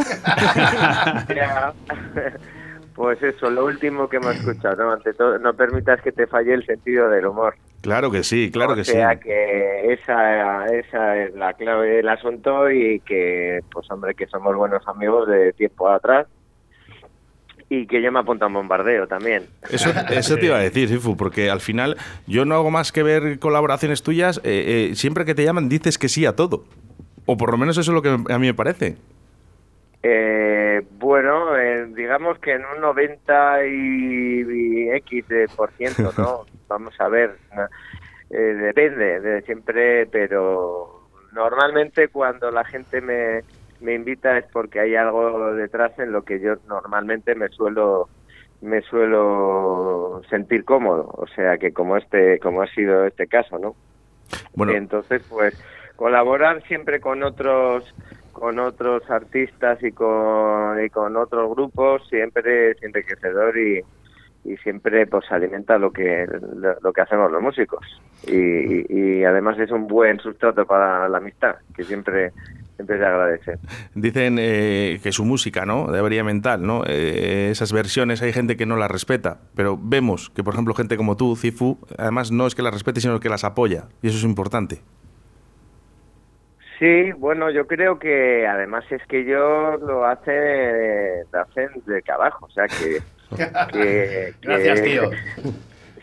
Pues 2.97 3.21
eso, 3.21 3.51
lo 3.51 3.65
último 3.65 4.09
que 4.09 4.17
hemos 4.17 4.35
escuchado. 4.37 4.83
¿no? 4.83 4.91
Ante 4.91 5.13
todo, 5.13 5.37
no 5.37 5.53
permitas 5.53 6.01
que 6.01 6.11
te 6.11 6.25
falle 6.25 6.55
el 6.55 6.65
sentido 6.65 7.07
del 7.11 7.27
humor. 7.27 7.53
Claro 7.87 8.11
que 8.11 8.21
sí, 8.21 8.51
claro 8.51 8.73
o 8.73 8.75
que 8.75 8.83
sea 8.83 9.13
sí. 9.13 9.19
que 9.21 9.93
esa, 9.93 10.65
esa 10.65 11.23
es 11.23 11.33
la 11.35 11.53
clave 11.53 11.87
del 11.87 12.09
asunto 12.09 12.69
y 12.69 12.99
que, 12.99 13.61
pues 13.71 13.89
hombre, 13.89 14.13
que 14.13 14.27
somos 14.27 14.53
buenos 14.57 14.85
amigos 14.89 15.25
de 15.29 15.53
tiempo 15.53 15.87
atrás 15.87 16.27
y 17.69 17.87
que 17.87 18.01
yo 18.01 18.11
me 18.11 18.19
apunto 18.19 18.43
a 18.43 18.49
un 18.49 18.55
bombardeo 18.55 19.07
también. 19.07 19.45
Eso, 19.69 19.89
eso 20.09 20.35
te 20.35 20.47
iba 20.47 20.57
a 20.57 20.59
decir, 20.59 20.89
Tifu, 20.89 21.15
porque 21.15 21.49
al 21.49 21.61
final 21.61 21.95
yo 22.25 22.43
no 22.43 22.55
hago 22.55 22.71
más 22.71 22.91
que 22.91 23.03
ver 23.03 23.39
colaboraciones 23.39 24.03
tuyas. 24.03 24.41
eh, 24.43 24.89
eh, 24.89 24.95
siempre 24.95 25.23
que 25.23 25.33
te 25.33 25.45
llaman 25.45 25.69
dices 25.69 25.97
que 25.97 26.09
sí 26.09 26.25
a 26.25 26.35
todo. 26.35 26.65
O 27.25 27.37
por 27.37 27.51
lo 27.51 27.57
menos 27.57 27.77
eso 27.77 27.91
es 27.91 27.95
lo 27.95 28.01
que 28.01 28.09
a 28.09 28.37
mí 28.37 28.47
me 28.47 28.53
parece. 28.53 28.97
Eh, 30.09 30.81
bueno, 30.91 31.57
eh, 31.57 31.85
digamos 31.93 32.39
que 32.39 32.53
en 32.53 32.63
un 32.63 32.79
90 32.79 33.65
y, 33.65 34.41
y 34.41 34.89
X 34.91 35.27
de 35.27 35.47
por 35.53 35.71
ciento, 35.71 36.13
¿no? 36.17 36.45
Vamos 36.69 36.93
a 37.01 37.09
ver, 37.09 37.35
eh, 38.29 38.37
depende 38.37 39.19
de 39.19 39.41
siempre, 39.41 40.05
pero 40.05 41.09
normalmente 41.33 42.07
cuando 42.07 42.51
la 42.51 42.63
gente 42.63 43.01
me, 43.01 43.41
me 43.81 43.95
invita 43.95 44.37
es 44.37 44.45
porque 44.53 44.79
hay 44.79 44.95
algo 44.95 45.53
detrás 45.55 45.91
en 45.99 46.13
lo 46.13 46.23
que 46.23 46.39
yo 46.39 46.55
normalmente 46.69 47.35
me 47.35 47.49
suelo 47.49 48.07
me 48.61 48.81
suelo 48.81 50.21
sentir 50.29 50.63
cómodo, 50.63 51.09
o 51.17 51.27
sea 51.27 51.57
que 51.57 51.73
como 51.73 51.97
este 51.97 52.39
como 52.39 52.61
ha 52.61 52.67
sido 52.67 53.05
este 53.05 53.27
caso, 53.27 53.59
¿no? 53.59 53.75
Bueno, 54.55 54.71
Entonces, 54.71 55.21
pues 55.29 55.53
colaborar 55.97 56.63
siempre 56.63 57.01
con 57.01 57.23
otros 57.23 57.93
con 58.39 58.59
otros 58.59 59.03
artistas 59.09 59.81
y 59.83 59.91
con, 59.91 60.83
y 60.83 60.89
con 60.89 61.15
otros 61.17 61.49
grupos 61.49 62.07
siempre 62.09 62.71
es 62.71 62.83
enriquecedor 62.83 63.57
y, 63.57 63.81
y 64.45 64.57
siempre 64.57 65.07
pues 65.07 65.25
alimenta 65.31 65.77
lo 65.77 65.91
que 65.91 66.25
lo, 66.81 66.93
que 66.93 67.01
hacemos 67.01 67.31
los 67.31 67.41
músicos 67.41 67.83
y, 68.27 68.85
y- 68.93 69.23
además 69.25 69.57
es 69.59 69.71
un 69.71 69.87
buen 69.87 70.19
sustrato 70.19 70.65
para 70.65 71.09
la 71.09 71.17
amistad 71.17 71.55
que 71.75 71.83
siempre 71.83 72.31
siempre 72.75 72.99
se 72.99 73.05
agradece. 73.05 73.53
dicen 73.95 74.37
eh, 74.39 74.99
que 75.01 75.11
su 75.11 75.25
música, 75.25 75.65
¿no? 75.65 75.91
De 75.91 75.97
avería 75.97 76.23
mental, 76.23 76.61
¿no? 76.61 76.83
Eh, 76.85 77.49
esas 77.51 77.73
versiones 77.73 78.21
hay 78.21 78.31
gente 78.33 78.55
que 78.55 78.67
no 78.67 78.77
las 78.77 78.91
respeta, 78.91 79.39
pero 79.55 79.79
vemos 79.81 80.29
que, 80.29 80.43
por 80.43 80.53
ejemplo, 80.53 80.75
gente 80.75 80.95
como 80.95 81.17
tú, 81.17 81.35
Cifu, 81.35 81.79
además 81.97 82.31
no 82.31 82.45
es 82.45 82.53
que 82.53 82.61
las 82.61 82.73
respete, 82.73 83.01
sino 83.01 83.19
que 83.19 83.29
las 83.29 83.43
apoya. 83.43 83.85
Y 84.03 84.09
eso 84.09 84.17
es 84.17 84.23
importante. 84.23 84.81
Sí, 86.79 87.11
bueno, 87.13 87.49
yo 87.49 87.65
creo 87.65 87.97
que 87.97 88.45
además 88.45 88.85
es 88.91 89.01
que 89.07 89.21
ellos 89.21 89.81
lo 89.81 90.05
hacen, 90.05 91.23
lo 91.31 91.39
hacen 91.41 91.69
de 91.85 92.01
que 92.03 92.11
abajo, 92.11 92.45
o 92.45 92.49
sea 92.49 92.67
que... 92.69 92.99
que- 93.71 94.33
Gracias, 94.41 94.83
tío. 94.83 95.09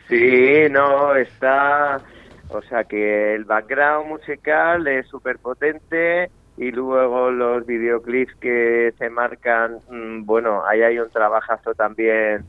Sí, 0.09 0.67
no, 0.71 1.15
está... 1.17 2.03
O 2.49 2.61
sea 2.63 2.85
que 2.85 3.35
el 3.35 3.45
background 3.45 4.09
musical 4.09 4.87
es 4.87 5.09
súper 5.09 5.39
potente 5.39 6.31
y 6.57 6.71
luego 6.71 7.31
los 7.31 7.65
videoclips 7.67 8.35
que 8.41 8.93
se 8.99 9.11
marcan, 9.11 9.79
mm, 9.89 10.25
bueno, 10.25 10.65
ahí 10.67 10.83
hay 10.83 10.99
un 10.99 11.11
trabajazo 11.11 11.75
también 11.75 12.45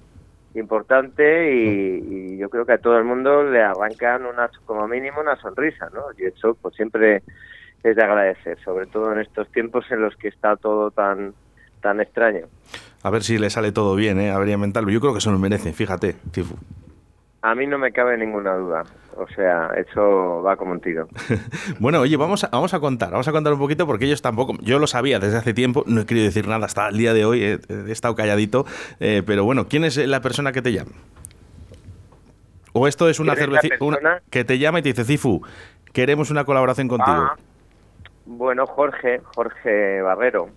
importante 0.53 1.51
y, 1.53 2.35
y 2.35 2.37
yo 2.37 2.49
creo 2.49 2.65
que 2.65 2.73
a 2.73 2.77
todo 2.77 2.97
el 2.97 3.03
mundo 3.03 3.43
le 3.43 3.61
arrancan 3.63 4.25
una, 4.25 4.49
como 4.65 4.87
mínimo 4.87 5.21
una 5.21 5.35
sonrisa, 5.37 5.89
¿no? 5.93 6.03
Y 6.17 6.25
eso 6.25 6.55
pues 6.61 6.75
siempre 6.75 7.23
es 7.89 7.95
de 7.95 8.03
agradecer, 8.03 8.57
sobre 8.63 8.87
todo 8.87 9.11
en 9.13 9.19
estos 9.19 9.51
tiempos 9.51 9.85
en 9.91 10.01
los 10.01 10.15
que 10.15 10.27
está 10.27 10.55
todo 10.55 10.91
tan 10.91 11.33
tan 11.81 12.01
extraño. 12.01 12.47
A 13.03 13.11
ver 13.11 13.23
si 13.23 13.37
le 13.37 13.49
sale 13.51 13.71
todo 13.71 13.95
bien, 13.95 14.19
¿eh? 14.19 14.31
Avería 14.31 14.57
mental. 14.57 14.87
Yo 14.89 14.99
creo 14.99 15.13
que 15.13 15.21
se 15.21 15.29
lo 15.29 15.37
merece, 15.37 15.71
fíjate, 15.71 16.15
Cifu. 16.33 16.55
A 17.43 17.53
mí 17.53 17.67
no 17.67 17.77
me 17.77 17.91
cabe 17.91 18.17
ninguna 18.17 18.55
duda, 18.55 18.83
o 19.15 19.27
sea, 19.27 19.69
eso 19.77 20.41
va 20.41 20.57
como 20.57 20.71
un 20.71 20.81
tiro. 20.81 21.07
Bueno, 21.79 21.99
oye, 21.99 22.17
vamos 22.17 22.43
a, 22.43 22.47
vamos 22.47 22.73
a 22.73 22.79
contar, 22.79 23.11
vamos 23.11 23.27
a 23.27 23.31
contar 23.31 23.53
un 23.53 23.59
poquito 23.59 23.85
porque 23.85 24.05
ellos 24.05 24.23
tampoco, 24.23 24.55
yo 24.61 24.79
lo 24.79 24.87
sabía 24.87 25.19
desde 25.19 25.37
hace 25.37 25.53
tiempo, 25.53 25.83
no 25.85 26.01
he 26.01 26.05
querido 26.07 26.25
decir 26.25 26.47
nada 26.47 26.65
hasta 26.65 26.87
el 26.87 26.97
día 26.97 27.13
de 27.13 27.23
hoy, 27.23 27.43
he 27.43 27.59
estado 27.91 28.15
calladito, 28.15 28.65
eh, 28.99 29.21
pero 29.23 29.43
bueno, 29.43 29.67
¿quién 29.67 29.83
es 29.83 29.97
la 29.97 30.21
persona 30.21 30.51
que 30.51 30.63
te 30.63 30.73
llama? 30.73 30.93
¿O 32.73 32.87
esto 32.87 33.09
es 33.09 33.19
una 33.19 33.35
¿Quién 33.35 33.49
es 33.49 33.53
la 33.53 33.61
cervecita 33.61 34.21
que 34.31 34.43
te 34.43 34.57
llama 34.57 34.79
y 34.79 34.81
te 34.81 34.89
dice, 34.89 35.05
Cifu, 35.05 35.45
queremos 35.93 36.31
una 36.31 36.45
colaboración 36.45 36.87
contigo? 36.87 37.11
Ah, 37.11 37.35
bueno, 38.25 38.65
Jorge, 38.67 39.21
Jorge 39.23 40.01
Barrero. 40.01 40.49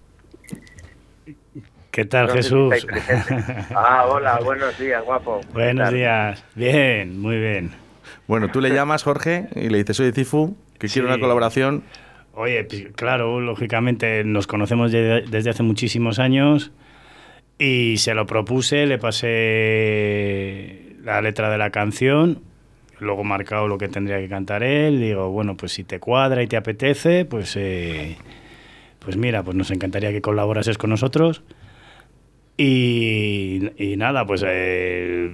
¿Qué 1.91 2.05
tal, 2.05 2.27
No 2.29 2.33
sé 2.35 2.43
si 2.43 2.49
Jesús? 2.51 2.87
Ah, 3.75 4.07
hola, 4.09 4.39
buenos 4.45 4.79
días, 4.79 5.05
guapo. 5.05 5.41
¿Qué 5.41 5.53
Buenos 5.53 5.93
días. 5.93 6.45
Bien, 6.55 7.19
muy 7.21 7.37
bien. 7.39 7.71
Bueno, 8.27 8.49
tú 8.51 8.61
le 8.61 8.71
llamas, 8.71 9.03
Jorge, 9.03 9.49
y 9.57 9.69
le 9.69 9.79
dices, 9.79 9.99
oye, 10.01 10.13
Cifu, 10.13 10.57
que 10.79 10.87
quiero 10.89 11.09
Sí. 11.09 11.13
una 11.15 11.21
colaboración. 11.21 11.83
Oye, 12.35 12.63
pues, 12.65 12.89
claro, 12.95 13.41
lógicamente 13.41 14.23
nos 14.25 14.47
conocemos 14.47 14.93
de- 14.93 15.23
desde 15.29 15.51
hace 15.51 15.63
muchísimos 15.65 16.19
años 16.21 16.71
y 17.59 17.97
se 17.97 18.15
lo 18.15 18.27
propuse, 18.27 18.87
le 18.87 18.99
pasé 18.99 20.95
la 21.03 21.21
letra 21.21 21.51
de 21.51 21.59
la 21.59 21.71
canción, 21.71 22.43
luego 23.01 23.25
marcado 23.25 23.69
lo 23.69 23.79
que 23.79 23.89
tendría 23.89 24.19
que 24.19 24.29
cantar 24.29 24.63
él, 24.63 25.01
digo, 25.01 25.31
bueno, 25.31 25.57
pues 25.57 25.73
si 25.73 25.85
te 25.85 26.01
cuadra 26.01 26.43
y 26.43 26.47
te 26.47 26.57
apetece, 26.57 27.25
pues, 27.25 27.57
eh, 27.57 28.17
pues 28.99 29.17
mira, 29.17 29.43
pues 29.43 29.57
nos 29.57 29.71
encantaría 29.71 30.11
que 30.11 30.21
colaborases 30.21 30.79
con 30.79 30.91
nosotros. 30.91 31.43
Y, 32.61 33.71
nada, 33.97 34.27
pues 34.27 34.45
eh, 34.45 35.31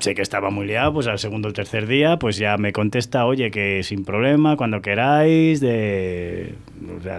sé 0.00 0.14
que 0.14 0.20
estaba 0.20 0.50
muy 0.50 0.66
liado, 0.66 0.92
pues 0.92 1.06
al 1.06 1.18
segundo 1.18 1.48
o 1.48 1.52
tercer 1.54 1.86
día, 1.86 2.18
pues 2.18 2.36
ya 2.36 2.58
me 2.58 2.74
contesta, 2.74 3.24
oye, 3.24 3.50
que 3.50 3.82
sin 3.82 4.04
problema, 4.04 4.58
cuando 4.58 4.82
queráis, 4.82 5.60
de 5.60 6.54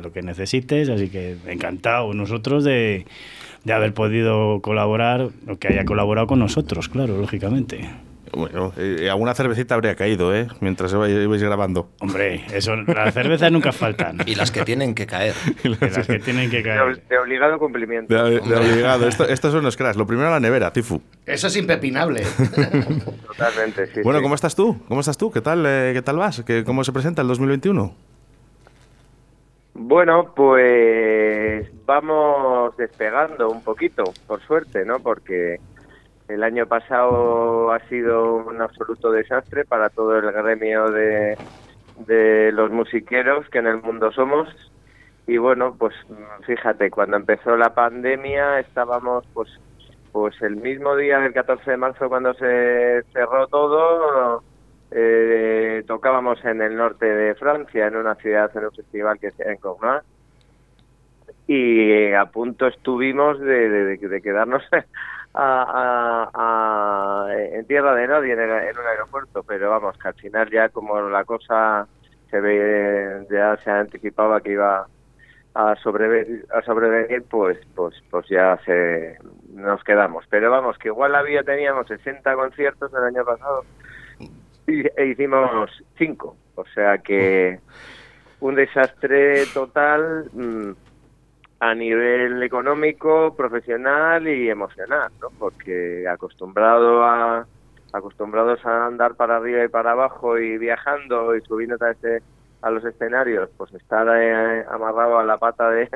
lo 0.04 0.14
que 0.14 0.22
necesites, 0.22 0.88
así 0.90 1.10
que 1.10 1.36
encantado 1.48 2.14
nosotros 2.14 2.64
de, 2.64 3.08
de 3.64 3.74
haber 3.74 3.96
podido 3.96 4.62
colaborar, 4.62 5.30
o 5.48 5.58
que 5.58 5.68
haya 5.68 5.84
colaborado 5.84 6.28
con 6.28 6.38
nosotros, 6.38 6.88
claro, 6.88 7.18
lógicamente. 7.18 7.90
Bueno, 8.36 8.74
eh, 8.78 9.10
alguna 9.12 9.34
cervecita 9.36 9.76
habría 9.76 9.96
caído, 9.96 10.36
¿eh? 10.36 10.48
Mientras 10.60 10.92
ibais 10.94 11.44
grabando. 11.44 11.90
Hombre, 12.00 12.44
eso, 12.52 12.76
las 12.76 13.14
cervezas 13.14 13.52
nunca 13.52 13.72
faltan. 13.72 14.18
Y 14.26 14.36
las 14.36 14.50
que 14.52 14.64
tienen 14.64 14.96
que 14.96 15.06
caer. 15.06 15.34
Y 15.64 15.70
las 15.70 16.08
que 16.08 16.20
tienen 16.20 16.50
que 16.50 16.58
De, 16.58 16.64
caer. 16.64 17.04
de 17.08 17.18
obligado 17.20 17.60
cumplimiento. 17.60 18.14
De, 18.14 18.40
de 18.40 18.56
obligado. 18.56 19.08
Esto- 19.08 19.28
estos 19.28 19.52
son 19.52 19.64
los 19.64 19.78
cracks. 19.78 19.98
Lo 19.98 20.08
primero 20.08 20.30
la 20.32 20.40
nevera, 20.40 20.72
Cifu. 20.72 21.02
Eso 21.26 21.48
es 21.48 21.56
impepinable. 21.58 22.24
Totalmente, 23.28 23.88
sí. 23.88 24.02
Bueno, 24.04 24.20
sí. 24.20 24.24
¿cómo 24.24 24.36
estás 24.36 24.56
tú? 24.56 24.80
¿Cómo 24.88 25.00
estás 25.02 25.18
tú? 25.18 25.32
¿Qué 25.32 25.42
tal, 25.42 25.64
eh, 25.68 25.92
qué 25.94 26.02
tal 26.02 26.18
vas? 26.18 26.44
¿Qué, 26.46 26.64
¿Cómo 26.64 26.84
se 26.84 26.92
presenta 26.92 27.22
el 27.22 27.28
2021? 27.28 27.96
Bueno, 29.76 30.34
pues 30.36 31.68
vamos 31.86 32.78
despegando 32.78 33.50
un 33.50 33.64
poquito, 33.64 34.04
por 34.28 34.42
suerte, 34.44 34.86
¿no? 34.86 35.00
Porque 35.00 35.60
el 36.28 36.44
año 36.44 36.66
pasado 36.66 37.72
ha 37.72 37.80
sido 37.88 38.36
un 38.36 38.62
absoluto 38.62 39.12
desastre 39.12 39.66
para 39.66 39.90
todo 39.90 40.18
el 40.18 40.32
gremio 40.32 40.90
de, 40.92 41.38
de 42.08 42.52
los 42.52 42.72
musiqueros 42.72 43.48
que 43.50 43.60
en 43.60 43.68
el 43.68 43.82
mundo 43.82 44.12
somos. 44.12 44.48
Y 45.28 45.38
bueno, 45.38 45.76
pues 45.78 45.94
fíjate, 46.46 46.90
cuando 46.90 47.18
empezó 47.18 47.56
la 47.56 47.74
pandemia 47.74 48.60
estábamos 48.60 49.26
pues 49.34 49.50
pues 50.12 50.40
el 50.44 50.58
mismo 50.58 50.96
día 50.96 51.20
del 51.20 51.34
14 51.34 51.72
de 51.72 51.78
marzo 51.78 52.08
cuando 52.08 52.36
se 52.36 53.04
cerró 53.14 53.48
todo, 53.48 54.44
eh, 54.92 55.84
tocábamos 55.88 56.44
en 56.46 56.62
el 56.62 56.76
norte 56.78 57.08
de 57.08 57.34
Francia, 57.34 57.88
en 57.88 57.96
una 57.96 58.14
ciudad, 58.16 58.52
en 58.56 58.66
un 58.66 58.72
festival 58.72 59.18
que 59.18 59.32
se 59.32 59.50
en 59.50 59.58
Cournat, 59.58 60.04
y 61.48 62.14
a 62.14 62.26
punto 62.26 62.68
estuvimos 62.68 63.40
de 63.40 64.22
quedarnos 64.24 64.62
a- 65.34 66.30
a- 66.34 67.34
en 67.34 67.66
tierra 67.66 67.96
de 67.96 68.08
nadie 68.08 68.34
en, 68.34 68.40
el- 68.40 68.50
en 68.70 68.78
un 68.78 68.86
aeropuerto, 68.86 69.44
pero 69.44 69.70
vamos, 69.70 69.98
que 69.98 70.08
al 70.08 70.14
final 70.16 70.50
ya 70.52 70.70
como 70.70 71.00
la 71.10 71.24
cosa 71.26 71.88
se 72.30 72.40
ve, 72.42 73.26
ya 73.30 73.58
se 73.58 73.72
anticipaba 73.72 74.42
que 74.42 74.52
iba 74.52 74.88
a 75.56 75.76
sobrevenir, 75.76 76.46
a 76.52 76.62
sobrevenir 76.64 77.24
pues, 77.30 77.60
pues, 77.76 77.94
pues 78.10 78.28
ya 78.28 78.58
se, 78.66 79.18
nos 79.54 79.84
quedamos. 79.84 80.26
Pero 80.30 80.50
vamos, 80.50 80.78
que 80.80 80.88
igual 80.88 81.14
había, 81.16 81.44
teníamos 81.44 81.88
60 81.88 82.34
conciertos 82.36 82.92
el 82.94 83.04
año 83.04 83.24
pasado 83.24 83.64
y, 84.68 84.82
e 85.00 85.06
hicimos 85.08 85.84
5. 85.98 86.36
O 86.56 86.66
sea 86.74 86.98
que 87.00 87.60
un 88.40 88.56
desastre 88.56 89.46
total 89.54 90.26
mm, 90.34 90.72
a 91.64 91.74
nivel 91.74 92.44
económico, 92.44 93.34
profesional 93.38 94.28
y 94.28 94.50
emocional, 94.50 95.10
¿no? 95.22 95.30
Porque 95.40 96.06
acostumbrado 96.10 97.06
a 97.06 97.46
acostumbrados 97.94 98.66
a 98.66 98.88
andar 98.88 99.16
para 99.16 99.38
arriba 99.38 99.64
y 99.64 99.70
para 99.70 99.92
abajo 99.92 100.38
y 100.38 100.58
viajando 100.58 101.34
y 101.38 101.42
subiendo 101.42 101.78
a, 101.80 101.92
este, 101.92 102.22
a 102.62 102.70
los 102.70 102.84
escenarios, 102.84 103.50
pues 103.56 103.74
estar 103.76 104.06
eh, 104.14 104.66
amarrado 104.70 105.20
a 105.20 105.24
la 105.24 105.38
pata 105.38 105.70
de, 105.70 105.90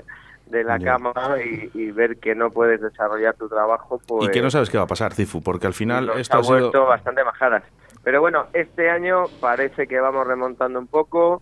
de 0.46 0.64
la 0.64 0.80
cama 0.80 1.12
y, 1.44 1.70
y 1.74 1.92
ver 1.92 2.18
que 2.18 2.34
no 2.34 2.50
puedes 2.50 2.80
desarrollar 2.80 3.36
tu 3.36 3.50
trabajo, 3.50 4.00
pues 4.08 4.30
y 4.30 4.32
que 4.32 4.42
no 4.42 4.50
sabes 4.50 4.70
qué 4.70 4.78
va 4.78 4.86
a 4.86 4.88
pasar, 4.88 5.14
Cifu, 5.14 5.42
porque 5.42 5.68
al 5.68 5.74
final 5.74 6.12
esto 6.16 6.38
ha 6.38 6.40
ha 6.40 6.44
sido... 6.44 6.60
vuelto 6.60 6.86
bastante 6.86 7.26
majaras. 7.26 7.64
Pero 8.06 8.22
bueno, 8.22 8.46
este 8.54 8.90
año 8.90 9.26
parece 9.42 9.86
que 9.86 10.00
vamos 10.00 10.26
remontando 10.26 10.80
un 10.80 10.88
poco. 10.88 11.42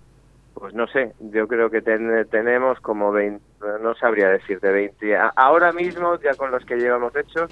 Pues 0.56 0.74
no 0.74 0.88
sé, 0.88 1.14
yo 1.20 1.48
creo 1.50 1.70
que 1.70 1.82
ten- 1.82 2.28
tenemos 2.30 2.80
como 2.80 3.12
20, 3.12 3.44
no 3.82 3.94
sabría 3.96 4.30
decirte 4.30 4.72
20. 4.72 5.16
A- 5.18 5.34
Ahora 5.36 5.74
mismo, 5.74 6.18
ya 6.22 6.36
con 6.36 6.50
los 6.52 6.64
que 6.66 6.78
llevamos 6.78 7.14
hechos, 7.16 7.52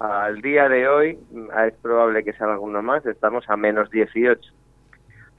al 0.00 0.40
día 0.42 0.68
de 0.68 0.88
hoy, 0.88 1.20
es 1.66 1.74
probable 1.82 2.24
que 2.24 2.32
salga 2.34 2.54
alguno 2.54 2.82
más, 2.82 3.06
estamos 3.06 3.44
a 3.48 3.56
menos 3.56 3.90
18. 3.90 4.50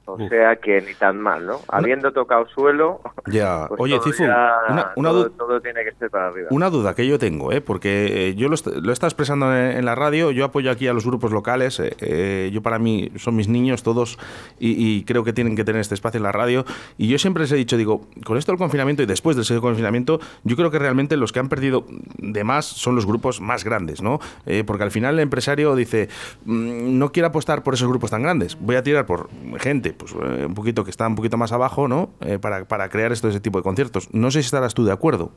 O 0.06 0.16
Uf. 0.16 0.30
sea 0.30 0.58
que 0.58 0.82
ni 0.82 0.94
tan 0.96 1.18
mal, 1.20 1.46
¿no? 1.46 1.60
Habiendo 1.70 2.12
tocado 2.12 2.46
suelo, 2.50 3.00
Ya. 3.26 3.66
pues 3.70 3.80
Oye, 3.80 4.00
Cifu, 4.04 4.24
ya- 4.24 4.54
una, 4.70 4.92
una 4.98 5.10
todo, 5.38 5.62
tiene 5.62 5.84
que 5.86 5.94
ser 5.94 6.10
para 6.10 6.28
arriba. 6.28 6.48
Una 6.52 6.70
duda 6.70 6.94
que 6.94 7.08
yo 7.08 7.18
tengo, 7.18 7.52
¿eh? 7.54 7.62
porque 7.62 8.30
eh, 8.30 8.36
yo 8.36 8.50
lo, 8.50 8.56
est- 8.56 8.68
lo 8.68 8.90
he 8.90 8.94
estado 8.94 9.08
expresando 9.08 9.56
en, 9.56 9.78
en 9.78 9.86
la 9.86 9.96
radio, 9.96 10.32
yo 10.32 10.44
apoyo 10.46 10.72
aquí 10.72 10.88
a 10.90 10.94
los 10.94 11.06
grupos 11.06 11.32
locales, 11.32 11.80
eh, 11.80 11.96
eh, 12.02 12.50
yo 12.54 12.62
para 12.62 12.80
mí 12.80 13.12
son 13.16 13.36
mis 13.38 13.48
niños 13.48 13.82
todos 13.84 14.20
y, 14.60 14.76
y 14.98 15.04
creo 15.06 15.24
que 15.24 15.32
tienen 15.32 15.56
que 15.56 15.64
tener 15.64 15.80
este 15.80 15.96
espacio 15.96 16.18
en 16.18 16.24
la 16.24 16.32
radio 16.34 16.66
y 16.98 17.08
yo 17.08 17.18
siempre 17.18 17.44
les 17.44 17.52
he 17.54 17.56
dicho, 17.56 17.78
digo, 17.78 18.02
con 18.26 18.38
esto 18.38 18.52
del 18.52 18.60
confinamiento 18.60 19.04
y 19.04 19.06
después 19.06 19.38
del 19.38 19.62
confinamiento, 19.62 20.20
yo 20.44 20.56
creo 20.58 20.70
que 20.70 20.80
realmente 20.80 21.16
los 21.16 21.32
que 21.32 21.40
han 21.40 21.48
perdido 21.48 21.86
de 22.18 22.44
más 22.44 22.66
son 22.66 22.96
los 22.96 23.06
grupos 23.06 23.40
más 23.40 23.64
grandes, 23.64 24.02
¿no? 24.02 24.20
Eh, 24.46 24.64
porque 24.66 24.84
al 24.84 24.92
final 24.92 25.14
el 25.16 25.22
empresario 25.22 25.76
dice, 25.76 26.10
"Mm, 26.46 26.98
no 27.00 27.12
quiero 27.14 27.28
apostar 27.30 27.64
por 27.64 27.74
esos 27.76 27.88
grupos 27.88 28.12
tan 28.12 28.22
grandes, 28.24 28.58
voy 28.60 28.76
a 28.76 28.84
tirar 28.84 29.06
por 29.06 29.30
gente, 29.60 29.93
pues 29.98 30.14
eh, 30.14 30.46
un 30.46 30.54
poquito 30.54 30.84
que 30.84 30.90
está 30.92 31.08
un 31.08 31.16
poquito 31.16 31.38
más 31.38 31.52
abajo, 31.52 31.88
¿no? 31.88 32.10
Eh, 32.22 32.40
para, 32.40 32.66
para 32.66 32.90
crear 32.90 33.12
esto, 33.12 33.28
ese 33.28 33.40
tipo 33.40 33.58
de 33.60 33.64
conciertos. 33.64 34.14
No 34.14 34.32
sé 34.32 34.42
si 34.42 34.46
estarás 34.48 34.74
tú 34.74 34.84
de 34.86 34.92
acuerdo. 34.92 35.32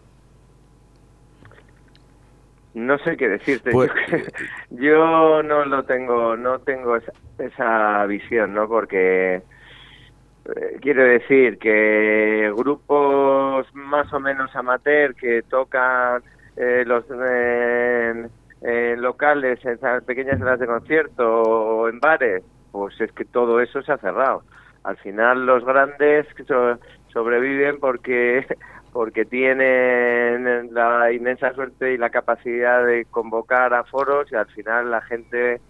No 2.75 2.99
sé 2.99 3.17
qué 3.17 3.29
decirte. 3.29 3.71
Pues- 3.71 3.91
Yo 4.71 5.43
no 5.43 5.65
lo 5.65 5.85
tengo, 5.85 6.37
no 6.37 6.59
tengo 6.61 6.97
esa, 6.97 7.13
esa 7.39 8.05
visión, 8.07 8.53
¿no? 8.53 8.69
Porque 8.69 9.37
eh, 9.37 9.43
quiero 10.81 11.03
decir 11.05 11.59
que 11.59 12.53
grupos 12.55 13.67
más 13.75 14.13
o 14.13 14.21
menos 14.21 14.55
amateur 14.55 15.15
que 15.15 15.43
tocan 15.43 16.23
eh, 16.57 16.85
los 16.87 17.05
locales, 18.99 19.59
en 19.65 19.79
pequeñas 20.05 20.39
salas 20.39 20.61
de 20.61 20.67
concierto 20.67 21.43
o 21.43 21.89
en 21.89 21.99
bares, 22.01 22.43
pues 22.77 23.01
es 23.01 23.11
que 23.13 23.25
todo 23.25 23.61
eso 23.61 23.83
se 23.83 23.93
ha 23.93 23.99
cerrado. 23.99 24.43
Al 24.85 24.97
final 24.99 25.47
los 25.47 25.65
grandes 25.65 26.27
sobreviven 27.13 27.81
porque 27.81 28.47
porque 28.93 29.25
tienen 29.27 30.73
la 30.73 31.13
inmensa 31.13 31.53
suerte 31.53 31.93
y 31.93 31.99
la 31.99 32.09
capacidad 32.09 32.85
de 32.85 33.05
convocar 33.11 33.75
a 33.75 33.85
foros 33.85 34.31
y 34.33 34.37
al 34.37 34.47
final 34.47 34.91
la 34.91 35.03
gente 35.03 35.61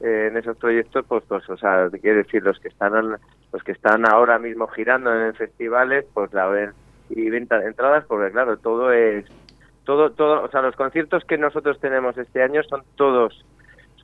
eh, 0.00 0.28
en 0.28 0.36
esos 0.36 0.56
proyectos 0.58 1.04
pues 1.08 1.24
pues 1.26 1.48
o 1.48 1.56
sea 1.56 1.88
quiero 2.02 2.18
decir 2.18 2.42
los 2.42 2.58
que 2.58 2.68
están 2.68 3.16
los 3.52 3.62
que 3.62 3.72
están 3.72 4.06
ahora 4.06 4.38
mismo 4.38 4.66
girando 4.66 5.14
en 5.14 5.34
festivales 5.34 6.04
pues 6.12 6.32
la 6.34 6.46
ven 6.46 6.72
y 7.08 7.30
venta 7.30 7.58
de 7.58 7.68
entradas 7.68 8.04
porque 8.06 8.32
claro 8.32 8.58
todo 8.58 8.92
es 8.92 9.24
todo 9.84 10.10
todo 10.10 10.42
o 10.42 10.48
sea 10.48 10.60
los 10.60 10.76
conciertos 10.76 11.24
que 11.24 11.38
nosotros 11.38 11.80
tenemos 11.80 12.18
este 12.18 12.42
año 12.42 12.62
son 12.64 12.82
todos 12.96 13.46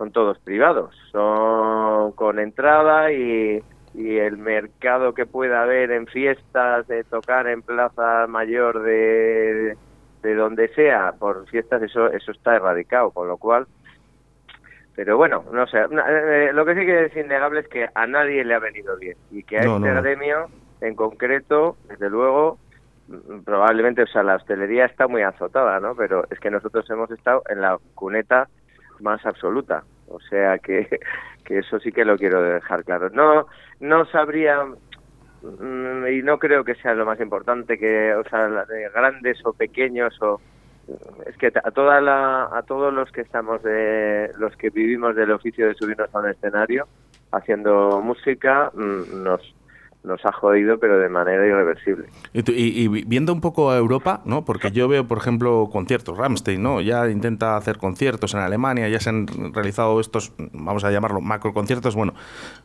son 0.01 0.13
todos 0.13 0.39
privados. 0.39 0.95
Son 1.13 2.13
con 2.13 2.39
entrada 2.39 3.13
y 3.13 3.63
y 3.93 4.17
el 4.19 4.39
mercado 4.39 5.13
que 5.15 5.27
pueda 5.27 5.63
haber 5.63 5.91
en 5.91 6.07
fiestas 6.07 6.87
de 6.87 7.03
tocar 7.05 7.49
en 7.49 7.61
plaza 7.61 8.27
mayor 8.29 8.83
de, 8.83 9.77
de 10.23 10.35
donde 10.37 10.69
sea 10.75 11.13
por 11.19 11.45
fiestas 11.49 11.83
eso 11.83 12.07
eso 12.07 12.31
está 12.31 12.55
erradicado 12.55 13.11
con 13.11 13.27
lo 13.27 13.37
cual 13.37 13.67
pero 14.95 15.17
bueno 15.17 15.45
no 15.53 15.67
sé 15.67 15.79
eh, 15.81 16.51
lo 16.53 16.65
que 16.65 16.75
sí 16.77 16.87
que 16.87 17.07
es 17.07 17.17
innegable 17.17 17.61
es 17.61 17.69
que 17.69 17.89
a 17.93 18.07
nadie 18.07 18.45
le 18.45 18.55
ha 18.55 18.61
venido 18.61 18.97
bien 18.97 19.17
y 19.33 19.43
que 19.43 19.59
a 19.59 19.65
No, 19.65 19.79
este 19.79 19.93
no, 19.93 20.03
gremio 20.03 20.47
en 20.81 20.95
concreto 20.95 21.77
desde 21.89 22.09
luego 22.09 22.59
probablemente 23.45 24.05
o 24.05 24.07
sea 24.07 24.23
la 24.23 24.37
hostelería 24.37 24.85
está 24.85 25.09
muy 25.09 25.23
azotada 25.23 25.81
no 25.81 25.97
pero 25.97 26.23
es 26.31 26.39
que 26.39 26.49
nosotros 26.53 26.89
hemos 26.91 27.11
estado 27.11 27.43
en 27.49 27.61
la 27.61 27.77
cuneta 27.97 28.49
más 29.03 29.25
absoluta. 29.27 29.85
O 30.09 30.21
sea 30.21 30.59
que, 30.59 31.01
que 31.45 31.59
eso 31.59 31.79
sí 31.81 31.93
que 31.93 32.05
lo 32.05 32.17
quiero 32.17 32.43
dejar 32.43 32.85
claro. 32.85 33.11
No 33.11 33.47
no 33.81 34.05
sabría 34.07 34.65
mm, 35.43 36.07
y 36.07 36.23
no 36.23 36.39
creo 36.39 36.65
que 36.65 36.75
sea 36.77 36.95
lo 36.95 37.07
más 37.07 37.21
importante 37.21 37.79
que 37.79 38.15
o 38.15 38.25
sea 38.29 38.49
de 38.67 38.89
grandes 38.91 39.45
o 39.45 39.53
pequeños 39.53 40.21
o 40.23 40.41
es 41.27 41.37
que 41.37 41.49
a 41.49 41.71
toda 41.71 42.01
la, 42.01 42.49
a 42.53 42.63
todos 42.63 42.93
los 42.93 43.11
que 43.13 43.21
estamos 43.21 43.63
de 43.63 44.33
los 44.39 44.57
que 44.57 44.71
vivimos 44.71 45.15
del 45.15 45.31
oficio 45.31 45.69
de 45.69 45.75
subirnos 45.75 46.13
a 46.15 46.19
un 46.19 46.29
escenario 46.29 46.89
haciendo 47.31 48.01
música 48.03 48.71
mm, 48.75 49.23
nos 49.23 49.55
nos 50.03 50.25
ha 50.25 50.33
jodido, 50.33 50.79
pero 50.79 50.99
de 50.99 51.09
manera 51.11 51.47
irreversible. 51.47 52.07
Y, 52.33 52.43
tú- 52.43 52.53
y- 52.53 52.85
y 52.85 52.89
viendo 52.89 53.33
un 53.35 53.41
poco 53.43 53.71
a 53.71 53.77
Europa, 53.77 54.23
¿no? 54.25 54.45
Porque 54.47 54.71
yo 54.71 54.89
veo, 54.89 55.07
por 55.07 55.19
ejemplo, 55.19 55.69
conciertos, 55.71 56.17
Rammstein, 56.17 56.63
¿no? 56.63 56.81
Ya 56.81 57.09
intenta 57.11 57.57
hacer 57.57 57.77
conciertos 57.77 58.33
en 58.33 58.41
Alemania, 58.41 58.89
ya 58.89 58.99
se 58.99 59.11
han 59.11 59.27
realizado 59.53 60.01
estos, 60.01 60.33
vamos 60.53 60.85
a 60.85 60.91
llamarlo, 60.91 61.21
macro 61.21 61.53
conciertos, 61.53 61.95
bueno, 61.95 62.15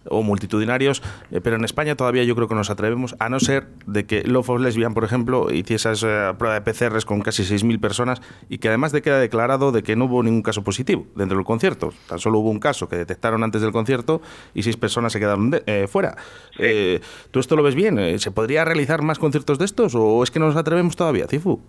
o 0.10 0.24
multitudinarios, 0.24 1.04
eh, 1.32 1.41
pero 1.41 1.58
en 1.58 1.65
España 1.65 1.95
todavía 1.95 2.24
yo 2.24 2.36
creo 2.36 2.48
que 2.48 2.56
nos 2.56 2.69
atrevemos, 2.69 3.15
a 3.19 3.28
no 3.28 3.39
ser 3.41 3.67
de 3.86 4.06
que 4.06 4.24
Love 4.24 4.50
of 4.52 4.62
Lesbian, 4.62 4.93
por 4.93 5.04
ejemplo, 5.04 5.52
hiciese 5.52 5.91
esa 5.91 6.36
prueba 6.38 6.56
de 6.56 6.62
PCRs 6.62 7.04
con 7.06 7.21
casi 7.21 7.43
6.000 7.43 7.80
personas 7.82 8.21
y 8.48 8.60
que 8.60 8.69
además 8.69 8.93
de 8.93 9.02
queda 9.02 9.19
declarado 9.19 9.74
de 9.74 9.84
que 9.84 9.98
no 9.98 10.06
hubo 10.06 10.24
ningún 10.24 10.41
caso 10.41 10.63
positivo 10.63 11.06
dentro 11.15 11.38
del 11.38 11.45
concierto. 11.45 11.91
Tan 12.08 12.19
solo 12.19 12.39
hubo 12.39 12.50
un 12.50 12.60
caso 12.60 12.88
que 12.88 12.95
detectaron 12.95 13.43
antes 13.43 13.62
del 13.62 13.74
concierto 13.74 14.21
y 14.54 14.63
seis 14.63 14.78
personas 14.78 15.12
se 15.12 15.19
quedaron 15.19 15.50
de- 15.52 15.63
eh, 15.65 15.88
fuera. 15.89 16.15
Eh, 16.60 17.02
¿Tú 17.31 17.39
esto 17.39 17.55
lo 17.55 17.63
ves 17.63 17.75
bien? 17.75 17.99
Eh, 17.99 18.19
¿Se 18.19 18.31
podría 18.31 18.65
realizar 18.65 19.01
más 19.01 19.19
conciertos 19.19 19.59
de 19.59 19.65
estos 19.65 19.95
o 19.95 20.23
es 20.23 20.31
que 20.31 20.39
no 20.39 20.47
nos 20.47 20.55
atrevemos 20.55 20.95
todavía, 20.95 21.27
Cifu? 21.27 21.59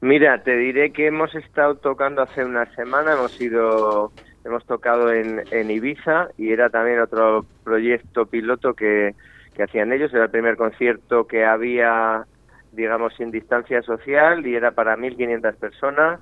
Mira, 0.00 0.42
te 0.42 0.56
diré 0.56 0.92
que 0.92 1.06
hemos 1.06 1.34
estado 1.34 1.76
tocando 1.76 2.20
hace 2.20 2.44
una 2.44 2.66
semana, 2.74 3.14
hemos 3.14 3.40
ido, 3.40 4.12
hemos 4.44 4.64
tocado 4.66 5.10
en, 5.10 5.70
Ibiza 5.70 6.28
y 6.36 6.52
era 6.52 6.68
también 6.68 7.00
otro 7.00 7.46
proyecto 7.64 8.26
piloto 8.26 8.74
que, 8.74 9.14
que 9.54 9.62
hacían 9.62 9.92
ellos, 9.92 10.12
era 10.12 10.24
el 10.24 10.30
primer 10.30 10.58
concierto 10.58 11.26
que 11.26 11.46
había, 11.46 12.26
digamos, 12.72 13.14
sin 13.14 13.30
distancia 13.30 13.80
social 13.80 14.46
y 14.46 14.54
era 14.54 14.72
para 14.72 14.94
1.500 14.96 15.54
personas 15.56 16.20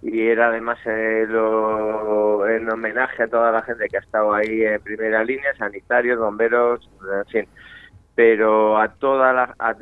y 0.00 0.28
era 0.28 0.48
además 0.48 0.78
eh, 0.86 1.26
lo- 1.28 2.46
en 2.48 2.68
homenaje 2.70 3.24
a 3.24 3.28
toda 3.28 3.52
la 3.52 3.62
gente 3.62 3.88
que 3.90 3.96
ha 3.98 4.00
estado 4.00 4.32
ahí 4.34 4.62
en 4.64 4.80
primera 4.82 5.24
línea, 5.24 5.54
sanitarios, 5.56 6.18
bomberos, 6.18 6.90
en 7.20 7.26
fin. 7.26 7.50
Pero 8.14 8.78
a 8.78 8.94
toda 8.96 9.32
la 9.32 9.54
a- 9.58 9.76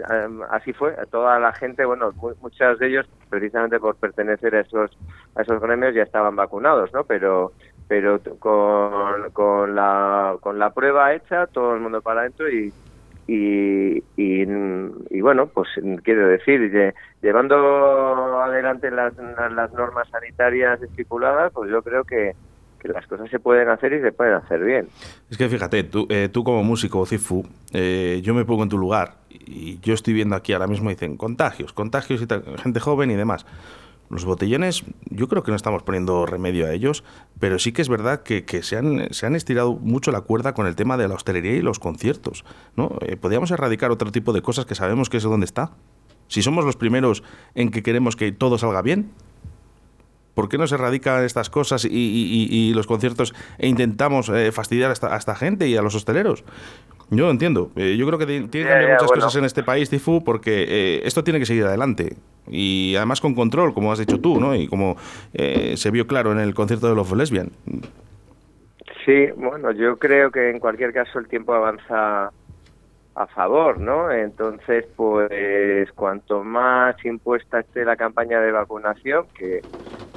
así 0.50 0.72
fue 0.74 0.94
a 0.98 1.06
toda 1.06 1.38
la 1.40 1.52
gente 1.54 1.84
bueno 1.86 2.12
mu- 2.20 2.34
muchos 2.40 2.78
de 2.78 2.88
ellos 2.88 3.06
precisamente 3.30 3.80
por 3.80 3.96
pertenecer 3.98 4.54
a 4.56 4.60
esos 4.60 4.98
a 5.34 5.42
esos 5.42 5.60
gremios 5.60 5.94
ya 5.94 6.02
estaban 6.02 6.36
vacunados 6.36 6.90
no 6.92 7.04
pero 7.06 7.54
pero 7.86 8.20
con, 8.38 9.30
con 9.32 9.74
la 9.74 10.36
con 10.42 10.58
la 10.58 10.72
prueba 10.74 11.14
hecha 11.14 11.46
todo 11.46 11.74
el 11.74 11.80
mundo 11.80 12.02
para 12.02 12.20
adentro 12.20 12.50
y 12.50 12.74
y, 13.26 13.98
y, 14.16 14.46
y 15.10 15.20
bueno 15.20 15.48
pues 15.48 15.68
quiero 16.04 16.28
decir 16.28 16.60
lle- 16.72 16.94
llevando 17.22 17.56
adelante 18.42 18.90
las, 18.90 19.14
las 19.16 19.72
normas 19.72 20.08
sanitarias 20.10 20.80
estipuladas 20.82 21.52
pues 21.52 21.70
yo 21.70 21.82
creo 21.82 22.04
que 22.04 22.32
que 22.78 22.88
las 22.88 23.06
cosas 23.06 23.30
se 23.30 23.38
pueden 23.38 23.70
hacer 23.70 23.94
y 23.94 24.02
se 24.02 24.12
pueden 24.12 24.34
hacer 24.34 24.62
bien 24.62 24.86
Es 25.30 25.38
que 25.38 25.48
fíjate, 25.48 25.82
tú, 25.84 26.06
eh, 26.10 26.28
tú 26.30 26.44
como 26.44 26.62
músico, 26.62 27.06
Cifu, 27.06 27.42
eh, 27.72 28.20
yo 28.22 28.34
me 28.34 28.44
pongo 28.44 28.64
en 28.64 28.68
tu 28.68 28.76
lugar 28.76 29.14
y 29.30 29.80
yo 29.80 29.94
estoy 29.94 30.12
viendo 30.12 30.36
aquí 30.36 30.52
ahora 30.52 30.66
mismo, 30.66 30.90
dicen 30.90 31.16
contagios, 31.16 31.72
contagios 31.72 32.20
y 32.22 32.26
gente 32.62 32.80
joven 32.80 33.10
y 33.10 33.14
demás. 33.16 33.46
Los 34.08 34.24
botellones, 34.24 34.84
yo 35.10 35.28
creo 35.28 35.42
que 35.42 35.50
no 35.50 35.56
estamos 35.56 35.82
poniendo 35.82 36.26
remedio 36.26 36.66
a 36.66 36.72
ellos, 36.72 37.02
pero 37.40 37.58
sí 37.58 37.72
que 37.72 37.82
es 37.82 37.88
verdad 37.88 38.22
que, 38.22 38.44
se, 38.62 38.76
han, 38.76 39.12
se 39.12 39.26
han 39.26 39.34
estirado 39.34 39.74
mucho 39.74 40.12
la 40.12 40.20
cuerda 40.20 40.54
con 40.54 40.66
el 40.66 40.76
tema 40.76 40.96
de 40.96 41.08
la 41.08 41.14
hostelería 41.14 41.52
y 41.52 41.62
los 41.62 41.78
conciertos. 41.78 42.44
¿no? 42.76 42.98
Eh, 43.00 43.16
Podríamos 43.16 43.50
erradicar 43.50 43.90
otro 43.90 44.12
tipo 44.12 44.32
de 44.32 44.42
cosas 44.42 44.66
que 44.66 44.74
sabemos 44.74 45.10
que 45.10 45.16
es 45.16 45.22
donde 45.22 45.46
está. 45.46 45.72
Si 46.28 46.42
somos 46.42 46.64
los 46.64 46.76
primeros 46.76 47.22
en 47.54 47.70
que 47.70 47.82
queremos 47.82 48.16
que 48.16 48.32
todo 48.32 48.58
salga 48.58 48.82
bien, 48.82 49.10
¿Por 50.34 50.50
qué 50.50 50.58
no 50.58 50.66
se 50.66 50.74
erradican 50.74 51.24
estas 51.24 51.48
cosas 51.48 51.86
y, 51.90 52.72
los 52.74 52.86
conciertos 52.86 53.32
e 53.56 53.68
intentamos 53.68 54.28
eh, 54.28 54.52
fastidiar 54.52 54.90
a 54.90 55.14
a 55.14 55.16
esta 55.16 55.34
gente 55.34 55.66
y 55.66 55.78
a 55.78 55.80
los 55.80 55.94
hosteleros? 55.94 56.44
Yo 57.10 57.24
lo 57.26 57.30
entiendo. 57.30 57.70
Eh, 57.76 57.96
yo 57.96 58.06
creo 58.06 58.18
que 58.18 58.26
ti- 58.26 58.48
tiene 58.48 58.66
que 58.66 58.68
cambiar 58.68 58.90
muchas 58.90 59.08
bueno. 59.08 59.22
cosas 59.24 59.36
en 59.36 59.44
este 59.44 59.62
país, 59.62 59.88
Tifu, 59.90 60.24
porque 60.24 60.64
eh, 60.68 61.00
esto 61.04 61.22
tiene 61.22 61.38
que 61.38 61.46
seguir 61.46 61.64
adelante. 61.64 62.16
Y 62.48 62.94
además 62.96 63.20
con 63.20 63.34
control, 63.34 63.74
como 63.74 63.92
has 63.92 63.98
dicho 63.98 64.18
tú, 64.20 64.40
¿no? 64.40 64.54
Y 64.54 64.66
como 64.68 64.96
eh, 65.32 65.74
se 65.76 65.90
vio 65.90 66.06
claro 66.06 66.32
en 66.32 66.38
el 66.38 66.54
concierto 66.54 66.88
de 66.88 66.94
los 66.94 67.10
Lesbian. 67.12 67.50
Sí, 69.04 69.28
bueno, 69.36 69.70
yo 69.72 69.98
creo 69.98 70.30
que 70.30 70.50
en 70.50 70.58
cualquier 70.60 70.92
caso 70.92 71.18
el 71.18 71.28
tiempo 71.28 71.54
avanza 71.54 72.32
a 73.14 73.26
favor, 73.28 73.78
¿no? 73.80 74.10
Entonces, 74.12 74.86
pues 74.96 75.90
cuanto 75.94 76.44
más 76.44 76.96
impuesta 77.04 77.60
esté 77.60 77.84
la 77.84 77.96
campaña 77.96 78.40
de 78.40 78.52
vacunación, 78.52 79.28
que, 79.34 79.64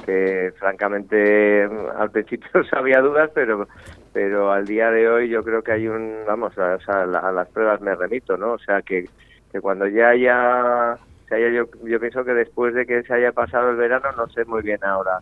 que 0.02 0.52
francamente 0.58 1.64
al 1.96 2.10
principio 2.10 2.50
había 2.72 3.00
dudas, 3.00 3.30
pero 3.34 3.68
pero 4.12 4.52
al 4.52 4.66
día 4.66 4.90
de 4.90 5.08
hoy 5.08 5.28
yo 5.28 5.44
creo 5.44 5.62
que 5.62 5.72
hay 5.72 5.88
un, 5.88 6.24
vamos, 6.26 6.56
a, 6.58 6.76
o 6.76 6.80
sea, 6.80 7.06
la- 7.06 7.20
a 7.20 7.32
las 7.32 7.48
pruebas 7.50 7.80
me 7.80 7.94
remito, 7.94 8.36
¿no? 8.36 8.52
O 8.54 8.58
sea, 8.58 8.82
que, 8.82 9.10
que 9.50 9.60
cuando 9.60 9.86
ya 9.88 10.10
haya, 10.10 10.98
se 11.28 11.34
haya 11.36 11.50
yo, 11.50 11.66
yo 11.84 12.00
pienso 12.00 12.24
que 12.24 12.32
después 12.34 12.74
de 12.74 12.86
que 12.86 13.02
se 13.04 13.14
haya 13.14 13.32
pasado 13.32 13.70
el 13.70 13.76
verano, 13.76 14.12
no 14.16 14.28
sé 14.28 14.44
muy 14.44 14.62
bien 14.62 14.78
ahora. 14.82 15.20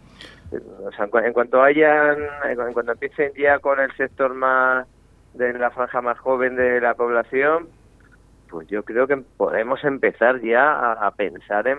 O 0.51 0.91
sea, 0.93 1.07
en, 1.13 1.25
en 1.27 1.33
cuanto 1.33 1.63
hayan, 1.63 2.19
en 2.45 2.57
cu- 2.57 2.63
en 2.63 2.73
cuanto 2.73 2.93
empiecen 2.93 3.33
ya 3.37 3.59
con 3.61 3.81
el 3.81 3.93
sector 3.97 4.35
más 4.35 4.87
de 5.33 5.53
la 5.55 5.71
franja 5.71 6.01
más 6.03 6.19
joven 6.21 6.57
de 6.57 6.81
la 6.81 6.95
población, 6.95 7.71
pues 8.49 8.67
yo 8.69 8.85
creo 8.85 9.07
que 9.07 9.19
podemos 9.37 9.83
empezar 9.85 10.41
ya 10.43 10.73
a, 10.73 11.07
a 11.09 11.11
pensar 11.13 11.69
en, 11.69 11.79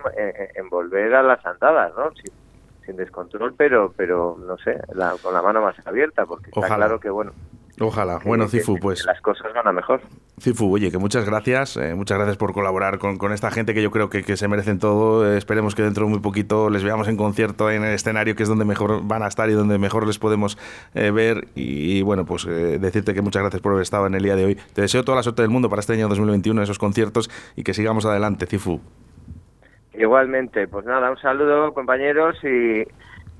en- 0.54 0.68
volver 0.70 1.14
a 1.14 1.22
las 1.22 1.44
andadas, 1.44 1.92
¿no? 1.96 2.10
Sin, 2.22 2.32
sin 2.90 2.96
descontrol, 2.96 3.54
pero, 3.56 3.92
pero 3.96 4.36
no 4.44 4.58
sé, 4.58 4.78
la- 4.94 5.14
con 5.22 5.32
la 5.32 5.42
mano 5.42 5.62
más 5.62 5.76
abierta, 5.86 6.26
porque 6.26 6.46
está 6.48 6.60
Ojalá. 6.60 6.76
claro 6.76 7.00
que, 7.00 7.08
bueno, 7.10 7.32
Ojalá. 7.82 8.18
que- 8.18 8.28
Bueno, 8.28 8.46
Cifu, 8.48 8.74
que 8.74 8.80
pues 8.82 9.04
las 9.06 9.20
cosas 9.22 9.52
van 9.54 9.66
a 9.68 9.72
mejor. 9.72 10.00
Cifu, 10.38 10.72
oye, 10.74 10.90
que 10.90 10.98
muchas 10.98 11.24
gracias, 11.24 11.76
eh, 11.76 11.94
muchas 11.94 12.18
gracias 12.18 12.36
por 12.36 12.52
colaborar 12.52 12.98
con, 12.98 13.16
con 13.16 13.32
esta 13.32 13.50
gente 13.50 13.72
que 13.74 13.82
yo 13.82 13.90
creo 13.90 14.10
que, 14.10 14.22
que 14.22 14.36
se 14.36 14.48
merecen 14.48 14.78
todo. 14.78 15.26
Eh, 15.30 15.38
esperemos 15.38 15.74
que 15.74 15.82
dentro 15.82 16.04
de 16.04 16.10
muy 16.10 16.20
poquito 16.20 16.68
les 16.70 16.82
veamos 16.82 17.08
en 17.08 17.16
concierto 17.16 17.70
en 17.70 17.84
el 17.84 17.94
escenario, 17.94 18.34
que 18.36 18.42
es 18.42 18.48
donde 18.48 18.64
mejor 18.66 19.00
van 19.06 19.22
a 19.22 19.28
estar 19.28 19.48
y 19.48 19.52
donde 19.52 19.78
mejor 19.78 20.06
les 20.06 20.18
podemos 20.18 20.58
eh, 20.94 21.10
ver. 21.10 21.48
Y, 21.54 22.02
bueno, 22.02 22.24
pues 22.26 22.44
decirte 22.46 23.14
que 23.14 23.22
muchas 23.22 23.42
gracias 23.42 23.62
por 23.62 23.72
haber 23.72 23.82
estado 23.82 24.06
en 24.06 24.14
el 24.14 24.22
día 24.22 24.34
de 24.36 24.44
hoy. 24.46 24.58
Te 24.74 24.82
deseo 24.82 25.04
toda 25.04 25.16
la 25.16 25.22
suerte 25.22 25.42
del 25.42 25.50
mundo 25.50 25.68
para 25.70 25.80
este 25.80 25.92
año 25.94 26.08
2021, 26.08 26.62
esos 26.62 26.78
conciertos 26.78 27.30
y 27.56 27.62
que 27.62 27.72
sigamos 27.74 28.04
adelante, 28.04 28.46
Cifu. 28.46 28.80
Igualmente, 30.00 30.66
pues 30.66 30.86
nada, 30.86 31.10
un 31.10 31.18
saludo, 31.18 31.74
compañeros, 31.74 32.36
y, 32.42 32.84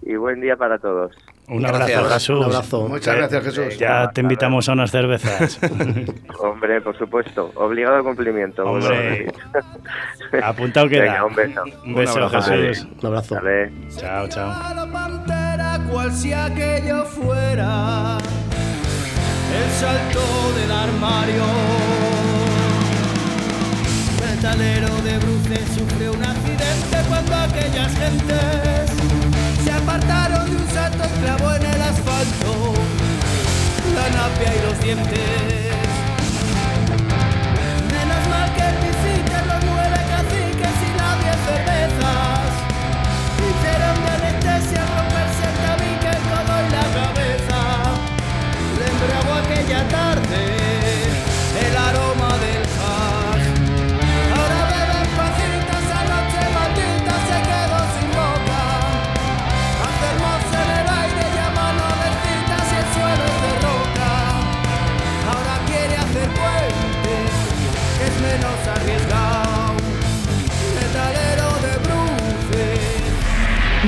y 0.02 0.16
buen 0.16 0.40
día 0.40 0.56
para 0.56 0.78
todos. 0.78 1.12
Un 1.48 1.62
Gracias. 1.62 1.98
abrazo, 1.98 2.14
Jesús. 2.14 2.38
Un 2.38 2.44
abrazo. 2.44 2.88
Muchas 2.88 3.16
gracias, 3.16 3.44
Jesús. 3.44 3.78
Ya 3.78 4.10
te 4.10 4.20
invitamos 4.20 4.68
a 4.68 4.72
unas 4.74 4.90
cervezas. 4.90 5.58
Hombre, 6.38 6.80
por 6.80 6.96
supuesto, 6.96 7.50
obligado 7.56 7.96
al 7.96 8.02
cumplimiento. 8.04 8.62
Hombre. 8.64 9.32
Apuntado 10.44 10.88
queda. 10.88 11.02
Venga, 11.02 11.24
un 11.24 11.34
beso. 11.34 11.62
Un 11.86 11.94
beso, 11.94 12.14
Un 12.18 12.22
abrazo. 12.22 12.52
Jesús. 12.52 12.86
Un 13.00 13.06
abrazo. 13.06 13.34
Vale. 13.36 13.72
Chao, 13.96 14.28
chao. 14.28 14.50
A 14.50 14.74
la 14.74 14.86
pantera, 14.92 15.78
cual 15.90 16.12
si 16.12 16.32
aquello 16.32 17.04
fuera 17.06 18.18
el 19.56 19.70
salto 19.70 20.20
del 20.60 20.70
armario. 20.70 21.44
El 24.30 24.40
talero 24.40 24.94
de 25.02 25.18
Bruces 25.50 25.68
sufrió 25.76 26.12
un 26.12 26.24
accidente 26.24 27.08
cuando 27.08 27.34
aquellas 27.34 27.92
gentes 27.94 28.90
se 29.64 29.72
apartaron 29.72 30.48
de 30.48 30.56
un 30.56 30.68
salto 30.68 31.04
y 31.04 31.22
clavó 31.22 31.54
en 31.54 31.66
el 31.66 31.82
asfalto 31.82 32.74
la 33.94 34.10
napia 34.10 34.54
y 34.54 34.70
los 34.70 34.80
dientes. 34.80 35.79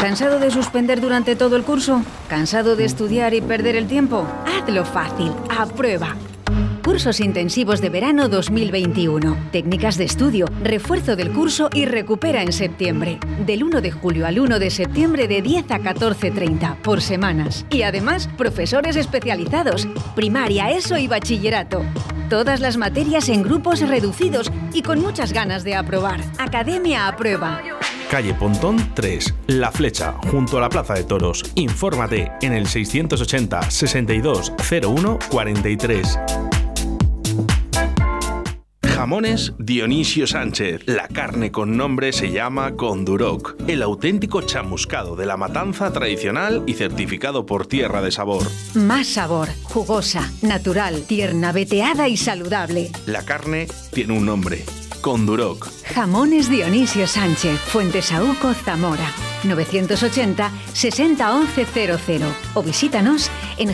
¿Cansado 0.00 0.38
de 0.38 0.50
suspender 0.50 0.98
durante 0.98 1.36
todo 1.36 1.56
el 1.56 1.62
curso? 1.62 2.02
¿Cansado 2.26 2.74
de 2.74 2.86
estudiar 2.86 3.34
y 3.34 3.42
perder 3.42 3.76
el 3.76 3.86
tiempo? 3.86 4.26
Hazlo 4.46 4.86
fácil. 4.86 5.30
Aprueba. 5.50 6.16
Cursos 6.82 7.20
intensivos 7.20 7.82
de 7.82 7.90
verano 7.90 8.30
2021. 8.30 9.50
Técnicas 9.52 9.98
de 9.98 10.04
estudio, 10.04 10.46
refuerzo 10.62 11.16
del 11.16 11.32
curso 11.32 11.68
y 11.74 11.84
recupera 11.84 12.42
en 12.42 12.52
septiembre. 12.52 13.20
Del 13.44 13.62
1 13.62 13.82
de 13.82 13.90
julio 13.90 14.26
al 14.26 14.40
1 14.40 14.58
de 14.58 14.70
septiembre 14.70 15.28
de 15.28 15.42
10 15.42 15.70
a 15.70 15.78
14.30 15.80 16.76
por 16.76 17.02
semanas. 17.02 17.66
Y 17.68 17.82
además, 17.82 18.30
profesores 18.38 18.96
especializados. 18.96 19.86
Primaria, 20.16 20.70
ESO 20.70 20.96
y 20.96 21.08
bachillerato. 21.08 21.84
Todas 22.30 22.60
las 22.60 22.78
materias 22.78 23.28
en 23.28 23.42
grupos 23.42 23.80
reducidos 23.80 24.50
y 24.72 24.80
con 24.80 24.98
muchas 24.98 25.34
ganas 25.34 25.62
de 25.62 25.74
aprobar. 25.74 26.22
Academia 26.38 27.06
Aprueba. 27.06 27.60
Calle 28.10 28.34
Pontón 28.34 28.76
3, 28.94 29.34
La 29.46 29.70
Flecha, 29.70 30.14
junto 30.32 30.58
a 30.58 30.60
la 30.60 30.68
Plaza 30.68 30.94
de 30.94 31.04
Toros. 31.04 31.44
Infórmate 31.54 32.32
en 32.42 32.52
el 32.52 32.66
680 32.66 33.70
62 33.70 34.52
01 34.82 35.18
43. 35.30 36.18
Jamones 38.82 39.52
Dionisio 39.60 40.26
Sánchez. 40.26 40.82
La 40.86 41.06
carne 41.06 41.52
con 41.52 41.76
nombre 41.76 42.12
se 42.12 42.32
llama 42.32 42.74
Conduroc. 42.74 43.54
El 43.68 43.80
auténtico 43.80 44.42
chamuscado 44.42 45.14
de 45.14 45.26
la 45.26 45.36
matanza 45.36 45.92
tradicional 45.92 46.64
y 46.66 46.74
certificado 46.74 47.46
por 47.46 47.68
Tierra 47.68 48.02
de 48.02 48.10
Sabor. 48.10 48.42
Más 48.74 49.06
sabor, 49.06 49.48
jugosa, 49.62 50.28
natural, 50.42 51.04
tierna, 51.06 51.52
veteada 51.52 52.08
y 52.08 52.16
saludable. 52.16 52.90
La 53.06 53.24
carne 53.24 53.68
tiene 53.92 54.18
un 54.18 54.26
nombre. 54.26 54.64
Conduroc. 55.00 55.68
Jamones 55.94 56.48
Dionisio 56.48 57.06
Sánchez, 57.06 57.58
Fuentesauco, 57.60 58.54
Zamora. 58.64 59.12
980 59.44 60.50
60 60.72 61.34
11 61.34 61.66
00 61.66 62.34
o 62.54 62.62
visítanos 62.62 63.30
en 63.58 63.72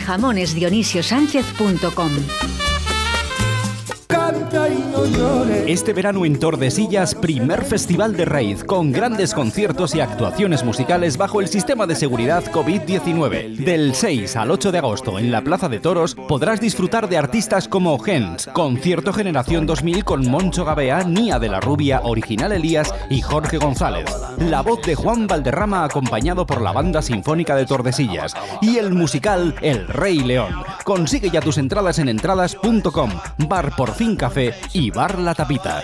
Este 5.67 5.93
verano 5.93 6.25
en 6.25 6.37
Tordesillas, 6.39 7.15
primer 7.15 7.63
festival 7.63 8.17
de 8.17 8.25
raíz 8.25 8.63
con 8.63 8.91
grandes 8.91 9.33
conciertos 9.33 9.95
y 9.95 10.01
actuaciones 10.01 10.65
musicales 10.65 11.17
bajo 11.17 11.39
el 11.39 11.47
sistema 11.47 11.87
de 11.87 11.95
seguridad 11.95 12.43
COVID-19. 12.45 13.55
Del 13.55 13.95
6 13.95 14.35
al 14.35 14.51
8 14.51 14.71
de 14.71 14.77
agosto 14.79 15.17
en 15.19 15.31
la 15.31 15.41
Plaza 15.41 15.69
de 15.69 15.79
Toros 15.79 16.15
podrás 16.15 16.59
disfrutar 16.59 17.07
de 17.07 17.17
artistas 17.17 17.69
como 17.69 17.97
Gens, 17.99 18.47
Concierto 18.53 19.13
Generación 19.13 19.65
2000 19.65 20.03
con 20.03 20.29
Moncho 20.29 20.65
Gabea, 20.65 21.03
Nia 21.03 21.39
de 21.39 21.49
la 21.49 21.61
Rubia, 21.61 22.01
Original 22.03 22.51
Elías 22.51 22.93
y 23.09 23.21
Jorge 23.21 23.57
González. 23.57 24.09
La 24.39 24.61
voz 24.61 24.81
de 24.81 24.95
Juan 24.95 25.27
Valderrama 25.27 25.85
acompañado 25.85 26.45
por 26.45 26.61
la 26.61 26.73
Banda 26.73 27.01
Sinfónica 27.01 27.55
de 27.55 27.65
Tordesillas 27.65 28.33
y 28.61 28.77
el 28.77 28.93
musical 28.93 29.55
El 29.61 29.87
Rey 29.87 30.19
León. 30.19 30.53
Consigue 30.83 31.29
ya 31.29 31.39
tus 31.39 31.57
entradas 31.57 31.99
en 31.99 32.09
entradas.com, 32.09 33.11
Bar 33.47 33.75
Por 33.75 33.93
Fin 33.93 34.16
Café 34.17 34.55
y 34.73 34.89
Bar 34.89 35.19
La 35.19 35.35
Tapita. 35.35 35.83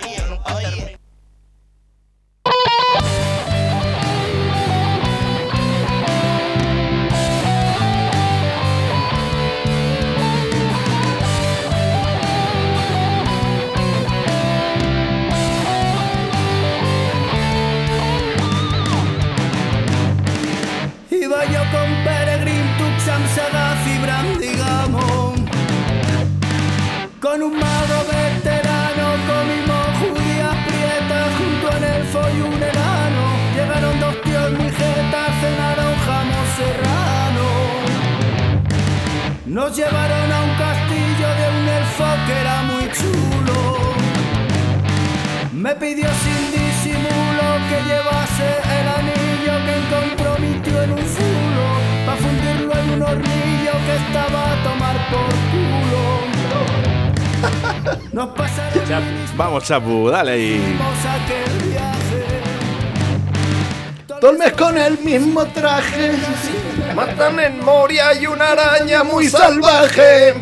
Iba 21.10 21.44
yo 21.46 21.60
con 21.70 22.04
Peregrin, 22.04 22.66
Tuxam, 22.78 23.22
Sagaz 23.34 23.86
y 23.86 23.98
Brandigamo 24.02 25.34
Con 27.20 27.42
un 27.42 27.73
Nos 39.74 39.84
llevaron 39.84 40.30
a 40.30 40.40
un 40.40 40.54
castillo 40.54 41.28
de 41.34 41.48
un 41.58 41.68
elfo 41.68 42.04
que 42.28 42.32
era 42.40 42.62
muy 42.62 42.88
chulo 42.92 43.58
Me 45.52 45.74
pidió 45.74 46.08
sin 46.22 46.52
disimulo 46.52 47.46
que 47.68 47.78
llevase 47.82 48.48
el 48.78 48.86
anillo 49.00 49.54
que 49.64 49.72
encontró 49.82 50.38
mi 50.38 50.52
tío 50.60 50.80
en 50.80 50.90
un 50.92 51.04
zulo 51.16 51.66
Pa' 52.06 52.14
fundirlo 52.14 52.72
en 52.72 52.88
un 52.90 53.02
hornillo 53.02 53.72
que 53.84 53.94
estaba 53.96 54.40
a 54.52 54.62
tomar 54.62 54.96
por 55.10 55.34
culo 55.50 56.02
Nos 58.12 58.28
pasaron 58.28 59.24
Vamos, 59.36 59.64
Chapu, 59.64 60.08
dale 60.08 60.30
ahí. 60.30 60.78
Aquel 64.24 64.24
viaje 64.24 64.24
Todo 64.24 64.30
el 64.30 64.38
mes 64.38 64.52
con 64.52 64.78
el 64.78 64.98
mismo 64.98 65.44
traje. 65.46 66.12
Matan 66.94 67.40
en 67.40 67.64
Moria 67.64 68.18
y 68.18 68.26
una 68.26 68.52
araña 68.52 69.04
muy 69.04 69.28
salvaje. 69.28 70.34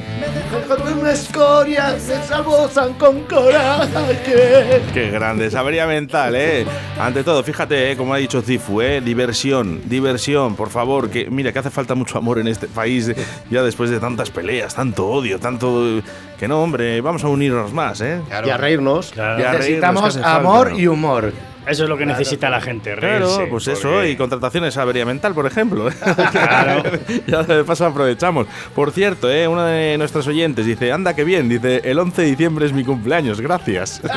Con 0.69 0.99
una 0.99 1.13
escoria 1.13 1.99
se 1.99 2.23
salvozan 2.23 2.95
con 2.95 3.23
coraje. 3.25 4.83
Qué 4.93 5.11
grande, 5.11 5.51
sabería 5.51 5.87
mental, 5.87 6.37
¿eh? 6.37 6.65
Ante 7.01 7.25
todo, 7.25 7.43
fíjate, 7.43 7.91
¿eh? 7.91 7.97
como 7.97 8.15
ha 8.15 8.19
dicho 8.19 8.41
Cifu, 8.43 8.83
¿eh? 8.83 9.01
Diversión, 9.01 9.81
diversión, 9.87 10.55
por 10.55 10.71
favor, 10.71 11.11
que 11.11 11.29
mira 11.31 11.53
que 11.53 11.59
hace 11.59 11.71
falta 11.71 11.95
mucho 11.95 12.19
amor 12.19 12.39
en 12.39 12.49
este 12.49 12.69
país, 12.69 13.09
eh, 13.09 13.17
ya 13.51 13.63
después 13.63 13.91
de 13.91 13.99
tantas 13.99 14.31
peleas, 14.31 14.75
tanto 14.75 15.09
odio, 15.09 15.41
tanto... 15.41 16.03
Que 16.39 16.47
no, 16.49 16.63
hombre, 16.63 17.01
vamos 17.01 17.25
a 17.25 17.29
unirnos 17.29 17.73
más, 17.73 18.01
¿eh? 18.01 18.21
Y 18.45 18.51
a 18.51 18.57
reírnos. 18.57 19.13
Y 19.17 19.21
a 19.21 19.35
reírnos, 19.35 19.59
Necesitamos 19.59 20.15
falta, 20.15 20.37
amor 20.37 20.73
¿no? 20.73 20.79
y 20.79 20.87
humor. 20.87 21.33
Eso 21.67 21.85
es 21.85 21.89
lo 21.89 21.97
que 21.97 22.05
necesita 22.07 22.51
la 22.51 22.61
gente, 22.61 22.95
Claro, 22.97 23.19
reírse, 23.27 23.47
pues 23.47 23.65
porque- 23.67 23.79
eso, 23.79 24.05
y 24.05 24.17
contrataciones 24.17 24.77
a 24.77 24.83
avería 24.83 25.05
mental, 25.07 25.33
por 25.35 25.47
ejemplo. 25.47 25.89
ya 27.27 27.43
de 27.45 27.65
paso 27.65 27.87
aprovechamos. 27.87 28.47
Por 28.75 28.91
cierto, 28.91 29.31
eh, 29.31 29.47
una 29.47 29.67
de 29.67 29.97
nuestras 29.99 30.27
oyentes 30.27 30.67
dice, 30.67 30.91
anda 30.93 31.15
que 31.15 31.25
bien, 31.25 31.49
dice, 31.49 31.81
el 31.85 31.99
11 31.99 32.23
de 32.23 32.29
diciembre 32.29 32.67
es 32.67 32.73
mi 32.73 32.85
cumpleaños, 32.85 33.41
gracias. 33.41 34.01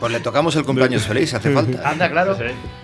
Pues 0.00 0.12
le 0.12 0.20
tocamos 0.20 0.54
el 0.56 0.64
cumpleaños 0.64 1.02
feliz, 1.06 1.34
hace 1.34 1.50
falta. 1.52 1.88
Anda, 1.88 2.10
claro. 2.10 2.36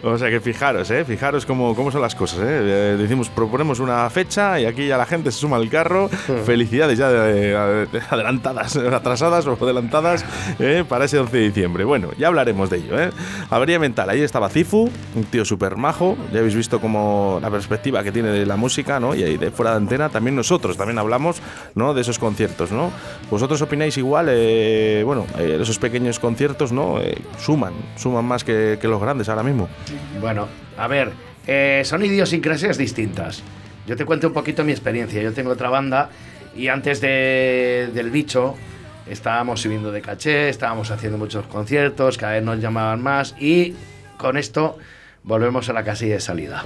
O 0.02 0.18
sea 0.18 0.30
que 0.30 0.40
fijaros, 0.40 0.90
¿eh? 0.90 1.04
Fijaros 1.04 1.46
cómo, 1.46 1.74
cómo 1.74 1.90
son 1.90 2.02
las 2.02 2.14
cosas, 2.14 2.40
¿eh? 2.40 2.44
Eh, 2.46 2.96
Decimos, 2.98 3.28
proponemos 3.28 3.78
una 3.80 4.08
fecha 4.10 4.58
y 4.60 4.66
aquí 4.66 4.86
ya 4.86 4.96
la 4.96 5.06
gente 5.06 5.30
se 5.30 5.38
suma 5.38 5.56
al 5.56 5.68
carro. 5.68 6.08
Felicidades 6.44 6.98
ya 6.98 7.08
de- 7.10 7.86
de- 7.86 8.02
adelantadas, 8.10 8.76
atrasadas 8.76 9.46
o 9.46 9.56
adelantadas 9.60 10.24
¿eh? 10.58 10.84
para 10.88 11.04
ese 11.04 11.18
11 11.18 11.36
de 11.36 11.42
diciembre. 11.44 11.84
Bueno, 11.84 12.10
ya 12.18 12.28
hablaremos 12.28 12.70
de 12.70 12.78
ello, 12.78 12.93
¿eh? 12.98 13.11
Avería 13.50 13.78
mental, 13.78 14.09
ahí 14.11 14.20
estaba 14.20 14.48
Cifu, 14.48 14.90
un 15.14 15.24
tío 15.24 15.44
súper 15.44 15.76
majo. 15.76 16.16
Ya 16.33 16.38
habéis 16.40 16.54
visto 16.54 16.80
como 16.80 17.38
la 17.42 17.50
perspectiva 17.50 18.02
que 18.02 18.12
tiene 18.12 18.28
de 18.30 18.46
la 18.46 18.57
música, 18.57 18.98
¿no? 19.00 19.14
Y 19.14 19.22
ahí 19.22 19.37
de 19.37 19.50
fuera 19.50 19.72
de 19.72 19.78
antena 19.78 20.09
también 20.09 20.37
nosotros 20.37 20.76
también 20.76 20.98
hablamos, 20.98 21.40
¿no? 21.74 21.94
De 21.94 22.00
esos 22.00 22.18
conciertos, 22.18 22.72
¿no? 22.72 22.90
¿Vosotros 23.30 23.61
opináis 23.62 23.96
igual? 23.98 24.26
eh, 24.30 25.02
bueno, 25.04 25.26
eh, 25.38 25.59
esos 25.61 25.78
pequeños 25.78 26.18
conciertos, 26.18 26.72
¿no? 26.72 27.00
Eh, 27.00 27.16
suman, 27.38 27.72
suman 27.96 28.24
más 28.24 28.44
que, 28.44 28.78
que 28.80 28.88
los 28.88 29.00
grandes 29.00 29.28
ahora 29.28 29.42
mismo. 29.42 29.68
Bueno, 30.20 30.48
a 30.76 30.87
ver, 30.88 31.12
eh, 31.46 31.83
son 31.85 32.04
idiosincrasias 32.04 32.78
distintas. 32.78 33.42
Yo 33.87 33.96
te 33.96 34.04
cuento 34.04 34.28
un 34.28 34.33
poquito 34.33 34.64
mi 34.64 34.72
experiencia. 34.72 35.20
Yo 35.22 35.33
tengo 35.33 35.50
otra 35.50 35.68
banda 35.68 36.09
y 36.57 36.68
antes 36.68 37.00
de- 37.00 37.90
del 37.92 38.11
bicho 38.11 38.54
estábamos 39.08 39.60
subiendo 39.60 39.92
de 39.92 40.00
caché, 40.00 40.48
estábamos 40.48 40.90
haciendo 40.90 41.18
muchos 41.18 41.46
conciertos, 41.46 42.16
cada 42.18 42.32
vez 42.34 42.42
nos 42.42 42.58
llamaban 42.60 43.02
más 43.02 43.34
y 43.40 43.74
con 44.16 44.36
esto 44.36 44.78
volvemos 45.22 45.68
a 45.68 45.72
la 45.72 45.84
casilla 45.84 46.14
de 46.14 46.20
salida. 46.20 46.64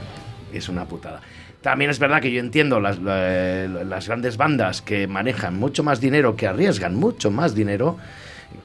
Es 0.52 0.68
una 0.68 0.84
putada. 0.86 1.20
También 1.62 1.90
es 1.90 1.98
verdad 1.98 2.20
que 2.22 2.30
yo 2.30 2.40
entiendo 2.40 2.80
las, 2.80 2.98
la- 3.00 3.66
las 3.66 4.06
grandes 4.06 4.36
bandas 4.36 4.80
que 4.80 5.06
manejan 5.06 5.58
mucho 5.58 5.82
más 5.82 6.00
dinero, 6.00 6.36
que 6.36 6.46
arriesgan 6.46 6.94
mucho 6.94 7.30
más 7.30 7.54
dinero, 7.54 7.98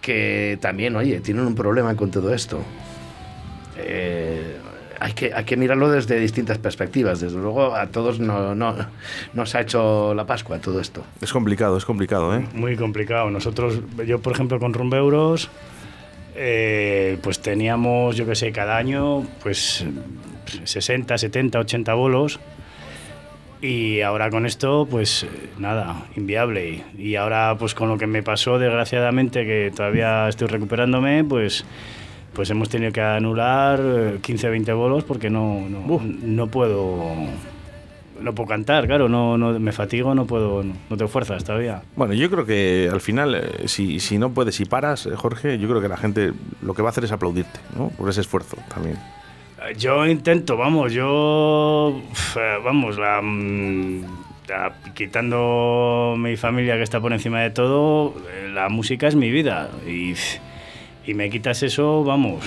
que 0.02 0.58
también, 0.62 0.96
oye, 0.96 1.20
tienen 1.20 1.46
un 1.46 1.56
problema 1.56 1.96
con 1.96 2.12
todo 2.12 2.34
esto. 2.34 2.62
Eh, 3.78 4.58
hay, 5.04 5.14
que, 5.14 5.34
hay 5.34 5.44
que 5.44 5.58
mirarlo 5.58 5.92
desde 5.92 6.18
distintas 6.18 6.58
perspectivas. 6.60 7.20
Desde 7.20 7.38
luego, 7.38 7.76
a 7.76 7.88
todos 7.88 8.22
no, 8.22 8.56
no, 8.56 8.74
nos 9.34 9.54
ha 9.54 9.62
hecho 9.62 10.14
la 10.14 10.26
Pascua 10.26 10.60
todo 10.60 10.80
esto. 10.80 11.04
Es 11.22 11.34
complicado, 11.34 11.78
es 11.78 11.84
complicado, 11.84 12.34
¿eh? 12.36 12.48
Muy 12.54 12.78
complicado. 12.78 13.30
Nosotros, 13.30 13.80
yo 14.08 14.20
por 14.20 14.32
ejemplo 14.32 14.60
con 14.60 14.74
Rumbeuros, 14.74 15.50
eh, 16.36 17.18
pues 17.22 17.42
teníamos, 17.42 18.16
yo 18.16 18.26
qué 18.26 18.36
sé, 18.36 18.54
cada 18.54 18.78
año, 18.78 19.28
pues 19.42 19.86
60, 20.64 21.18
70, 21.18 21.60
80 21.60 21.94
bolos. 21.96 22.40
Y 23.62 24.02
ahora 24.02 24.30
con 24.30 24.46
esto, 24.46 24.88
pues 24.90 25.26
nada, 25.58 26.06
inviable. 26.16 26.84
Y 26.98 27.16
ahora, 27.16 27.58
pues 27.60 27.74
con 27.74 27.90
lo 27.90 27.98
que 27.98 28.08
me 28.08 28.24
pasó, 28.24 28.58
desgraciadamente, 28.58 29.46
que 29.46 29.72
todavía 29.76 30.30
estoy 30.30 30.48
recuperándome, 30.48 31.24
pues, 31.24 31.66
pues 32.34 32.50
hemos 32.50 32.70
tenido 32.70 32.92
que 32.92 33.02
anular 33.02 33.80
eh, 33.84 34.18
15, 34.22 34.50
20 34.50 34.74
bolos 34.74 35.04
porque 35.04 35.30
no, 35.30 35.68
no, 35.70 36.02
no 36.04 36.48
puedo. 36.48 37.02
No 38.22 38.34
puedo 38.34 38.48
cantar, 38.48 38.86
claro, 38.88 39.10
no, 39.10 39.38
no 39.38 39.60
me 39.60 39.72
fatigo, 39.74 40.16
no 40.16 40.26
puedo, 40.26 40.64
no, 40.64 40.74
no 40.90 40.96
tengo 40.98 41.10
fuerzas 41.10 41.44
todavía. 41.44 41.82
Bueno, 41.98 42.14
yo 42.14 42.30
creo 42.30 42.46
que 42.46 42.90
al 42.90 43.02
final, 43.02 43.36
eh, 43.36 43.68
si, 43.68 44.00
si 44.00 44.18
no 44.18 44.30
puedes 44.30 44.60
y 44.62 44.66
paras, 44.66 45.08
eh, 45.08 45.16
Jorge, 45.16 45.58
yo 45.58 45.68
creo 45.68 45.82
que 45.82 45.90
la 45.90 45.98
gente 45.98 46.32
lo 46.62 46.74
que 46.74 46.82
va 46.82 46.90
a 46.90 46.92
hacer 46.92 47.04
es 47.04 47.12
aplaudirte, 47.12 47.60
¿no? 47.78 47.90
Por 47.90 48.10
ese 48.10 48.22
esfuerzo 48.22 48.56
también. 48.74 48.98
Yo 49.78 50.06
intento, 50.06 50.56
vamos, 50.56 50.94
yo, 50.94 52.00
eh, 52.38 52.58
vamos, 52.64 52.98
la, 52.98 53.20
mm, 53.22 54.02
la- 54.48 54.74
quitando 54.94 56.16
mi 56.18 56.38
familia 56.38 56.76
que 56.78 56.84
está 56.84 57.02
por 57.02 57.12
encima 57.14 57.42
de 57.42 57.50
todo, 57.50 58.14
eh, 58.32 58.50
la 58.54 58.70
música 58.70 59.08
es 59.08 59.16
mi 59.16 59.32
vida 59.32 59.70
y, 59.88 60.14
y 61.06 61.14
me 61.14 61.30
quitas 61.30 61.64
eso, 61.64 62.04
vamos, 62.04 62.44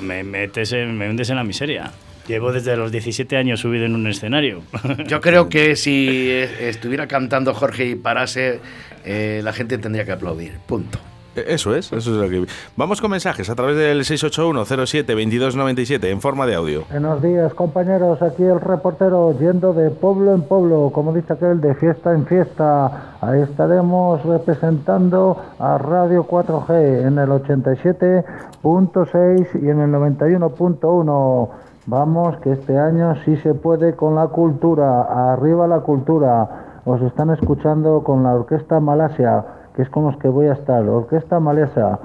me 0.00 0.24
metes, 0.24 0.72
en- 0.72 0.96
me 0.98 1.08
hundes 1.08 1.30
en 1.30 1.36
la 1.36 1.44
miseria. 1.44 1.92
Llevo 2.26 2.50
desde 2.52 2.76
los 2.76 2.90
17 2.90 3.36
años 3.36 3.60
subido 3.60 3.84
en 3.84 3.94
un 3.94 4.06
escenario. 4.08 4.62
Yo 5.06 5.20
creo 5.20 5.48
que 5.48 5.76
si 5.76 6.28
estuviera 6.30 7.06
cantando 7.06 7.54
Jorge 7.54 7.86
y 7.86 7.94
parase, 7.94 8.58
eh, 9.04 9.40
la 9.44 9.52
gente 9.52 9.78
tendría 9.78 10.04
que 10.04 10.10
aplaudir. 10.12 10.54
Punto. 10.66 10.98
Eh, 11.36 11.44
Eso 11.48 11.74
es, 11.74 11.92
eso 11.92 12.10
es 12.10 12.16
lo 12.16 12.28
que... 12.28 12.46
Vamos 12.76 13.00
con 13.00 13.10
mensajes 13.10 13.48
a 13.50 13.54
través 13.54 13.76
del 13.76 14.00
681-07-2297 14.00 16.04
en 16.06 16.20
forma 16.20 16.46
de 16.46 16.54
audio. 16.54 16.84
Buenos 16.90 17.22
días 17.22 17.52
compañeros, 17.54 18.20
aquí 18.22 18.42
el 18.42 18.60
reportero 18.60 19.38
yendo 19.38 19.72
de 19.74 19.90
pueblo 19.90 20.34
en 20.34 20.42
pueblo, 20.42 20.90
como 20.92 21.12
dice 21.12 21.34
aquel, 21.34 21.60
de 21.60 21.74
fiesta 21.74 22.12
en 22.12 22.26
fiesta. 22.26 23.14
Ahí 23.20 23.42
estaremos 23.42 24.22
representando 24.24 25.36
a 25.58 25.78
Radio 25.78 26.26
4G 26.26 27.06
en 27.06 27.18
el 27.18 27.28
87.6 27.28 29.62
y 29.62 29.68
en 29.68 29.80
el 29.80 29.90
91.1. 29.90 31.48
Vamos, 31.88 32.36
que 32.38 32.50
este 32.52 32.76
año 32.78 33.14
sí 33.24 33.36
se 33.38 33.54
puede 33.54 33.94
con 33.94 34.14
la 34.16 34.26
cultura, 34.28 35.32
arriba 35.32 35.66
la 35.68 35.80
cultura. 35.80 36.80
Os 36.84 37.00
están 37.02 37.30
escuchando 37.30 38.02
con 38.02 38.22
la 38.22 38.34
Orquesta 38.34 38.80
Malasia, 38.80 39.44
que 39.76 39.82
es 39.82 39.90
con 39.90 40.04
los 40.06 40.16
que 40.16 40.28
voy 40.28 40.46
a 40.46 40.54
estar. 40.54 40.82
Orquesta 40.88 41.38
Malasia, 41.38 41.98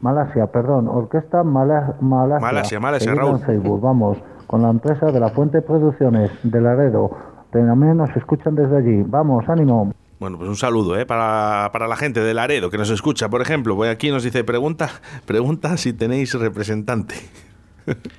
Malasia, 0.00 0.46
perdón, 0.46 0.88
Orquesta 0.88 1.44
Mala- 1.44 1.94
Malasia. 2.00 2.46
Malasia, 2.46 2.80
Malasia, 2.80 3.04
Seguidlo 3.10 3.26
Raúl. 3.28 3.40
en 3.40 3.46
Facebook, 3.46 3.80
vamos, 3.80 4.18
con 4.46 4.62
la 4.62 4.70
empresa 4.70 5.06
de 5.06 5.20
la 5.20 5.28
Fuente 5.28 5.60
Producciones 5.62 6.30
de 6.42 6.60
Laredo. 6.60 7.10
También 7.50 7.96
nos 7.96 8.14
escuchan 8.16 8.54
desde 8.54 8.76
allí. 8.76 9.02
Vamos, 9.06 9.48
ánimo. 9.48 9.92
Bueno, 10.20 10.36
pues 10.36 10.48
un 10.48 10.56
saludo 10.56 10.98
¿eh? 10.98 11.06
para, 11.06 11.70
para 11.72 11.86
la 11.86 11.94
gente 11.96 12.20
de 12.20 12.34
Laredo 12.34 12.70
que 12.70 12.76
nos 12.78 12.90
escucha. 12.90 13.28
Por 13.28 13.40
ejemplo, 13.40 13.74
voy 13.76 13.88
aquí 13.88 14.08
y 14.08 14.10
nos 14.10 14.24
dice, 14.24 14.42
pregunta, 14.44 14.88
pregunta 15.26 15.76
si 15.76 15.92
tenéis 15.92 16.34
representante. 16.34 17.14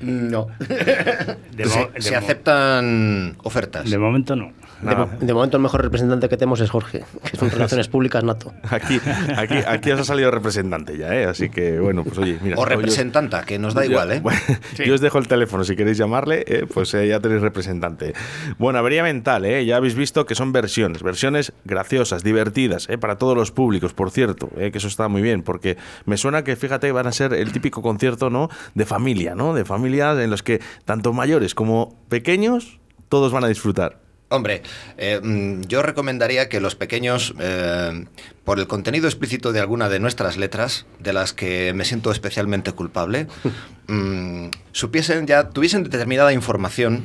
No. 0.02 0.48
De 0.60 1.66
se, 1.66 2.10
de 2.10 2.16
aceptan 2.16 3.36
ofertas. 3.44 3.90
De 3.90 3.98
momento 3.98 4.36
no. 4.36 4.52
De, 4.82 4.96
mo- 4.96 5.10
de 5.20 5.34
momento 5.34 5.58
el 5.58 5.64
mejor 5.64 5.82
representante 5.82 6.30
que 6.30 6.38
tenemos 6.38 6.62
es 6.62 6.70
Jorge, 6.70 7.04
que 7.30 7.36
son 7.38 7.50
relaciones 7.52 7.90
públicas 7.90 8.24
nato. 8.24 8.54
Aquí, 8.70 9.02
aquí, 9.36 9.56
aquí 9.68 9.92
os 9.92 10.00
ha 10.00 10.04
salido 10.06 10.32
representante 10.32 10.98
ya, 10.98 11.14
¿eh? 11.14 11.26
Así 11.26 11.50
que, 11.50 11.80
bueno, 11.82 12.06
pues 12.06 12.18
oye, 12.18 12.38
mira. 12.42 12.56
o 12.58 12.64
representanta, 12.64 13.44
que 13.44 13.60
nos 13.60 13.74
da 13.74 13.86
igual, 13.86 14.12
¿eh? 14.14 14.20
bueno, 14.24 14.40
Yo 14.86 14.94
os 14.96 15.02
dejo 15.02 15.18
el 15.18 15.28
teléfono 15.28 15.66
si 15.66 15.76
queréis 15.76 15.98
llamarle, 15.98 16.46
eh, 16.48 16.66
pues 16.74 16.94
eh, 16.94 17.08
ya 17.10 17.20
tenéis 17.20 17.42
representante. 17.42 18.14
Bueno, 18.58 18.80
avería 18.80 19.04
mental, 19.04 19.44
eh, 19.44 19.66
ya 19.66 19.76
habéis 19.76 19.96
visto 19.96 20.26
que 20.26 20.34
son 20.36 20.54
versiones, 20.54 21.04
versiones 21.04 21.52
graciosas, 21.66 22.24
divertidas, 22.24 22.88
eh, 22.90 22.98
para 22.98 23.18
todos 23.18 23.36
los 23.36 23.52
públicos, 23.52 23.94
por 23.94 24.12
cierto, 24.12 24.50
eh, 24.58 24.72
que 24.72 24.78
eso 24.78 24.88
está 24.88 25.10
muy 25.10 25.22
bien, 25.22 25.44
porque 25.44 25.76
me 26.06 26.16
suena 26.16 26.46
que, 26.46 26.56
fíjate, 26.56 26.90
van 26.94 27.08
a 27.08 27.12
ser 27.12 27.34
el 27.34 27.52
típico 27.52 27.82
concierto, 27.82 28.30
¿no? 28.30 28.48
De 28.76 28.86
familia, 28.86 29.36
¿no? 29.36 29.54
De 29.60 29.66
familias 29.66 30.18
en 30.20 30.30
los 30.30 30.42
que 30.42 30.62
tanto 30.86 31.12
mayores 31.12 31.54
como 31.54 32.00
pequeños, 32.08 32.80
todos 33.10 33.34
van 33.34 33.44
a 33.44 33.48
disfrutar. 33.48 34.00
Hombre, 34.32 34.62
eh, 34.98 35.20
mm, 35.22 35.64
yo 35.64 35.82
recomendaría 35.82 36.50
que 36.50 36.62
los 36.62 36.76
pequeños, 36.76 37.34
eh, 37.40 38.06
por 38.46 38.60
el 38.60 38.68
contenido 38.68 39.08
explícito 39.08 39.52
de 39.52 39.60
alguna 39.60 39.90
de 39.90 40.00
nuestras 40.00 40.38
letras, 40.38 40.86
de 41.00 41.14
las 41.14 41.34
que 41.34 41.74
me 41.74 41.84
siento 41.84 42.12
especialmente 42.12 42.72
culpable, 42.72 43.28
mm, 43.88 44.50
supiesen 44.72 45.26
ya, 45.26 45.50
tuviesen 45.50 45.84
determinada 45.84 46.32
información, 46.32 47.04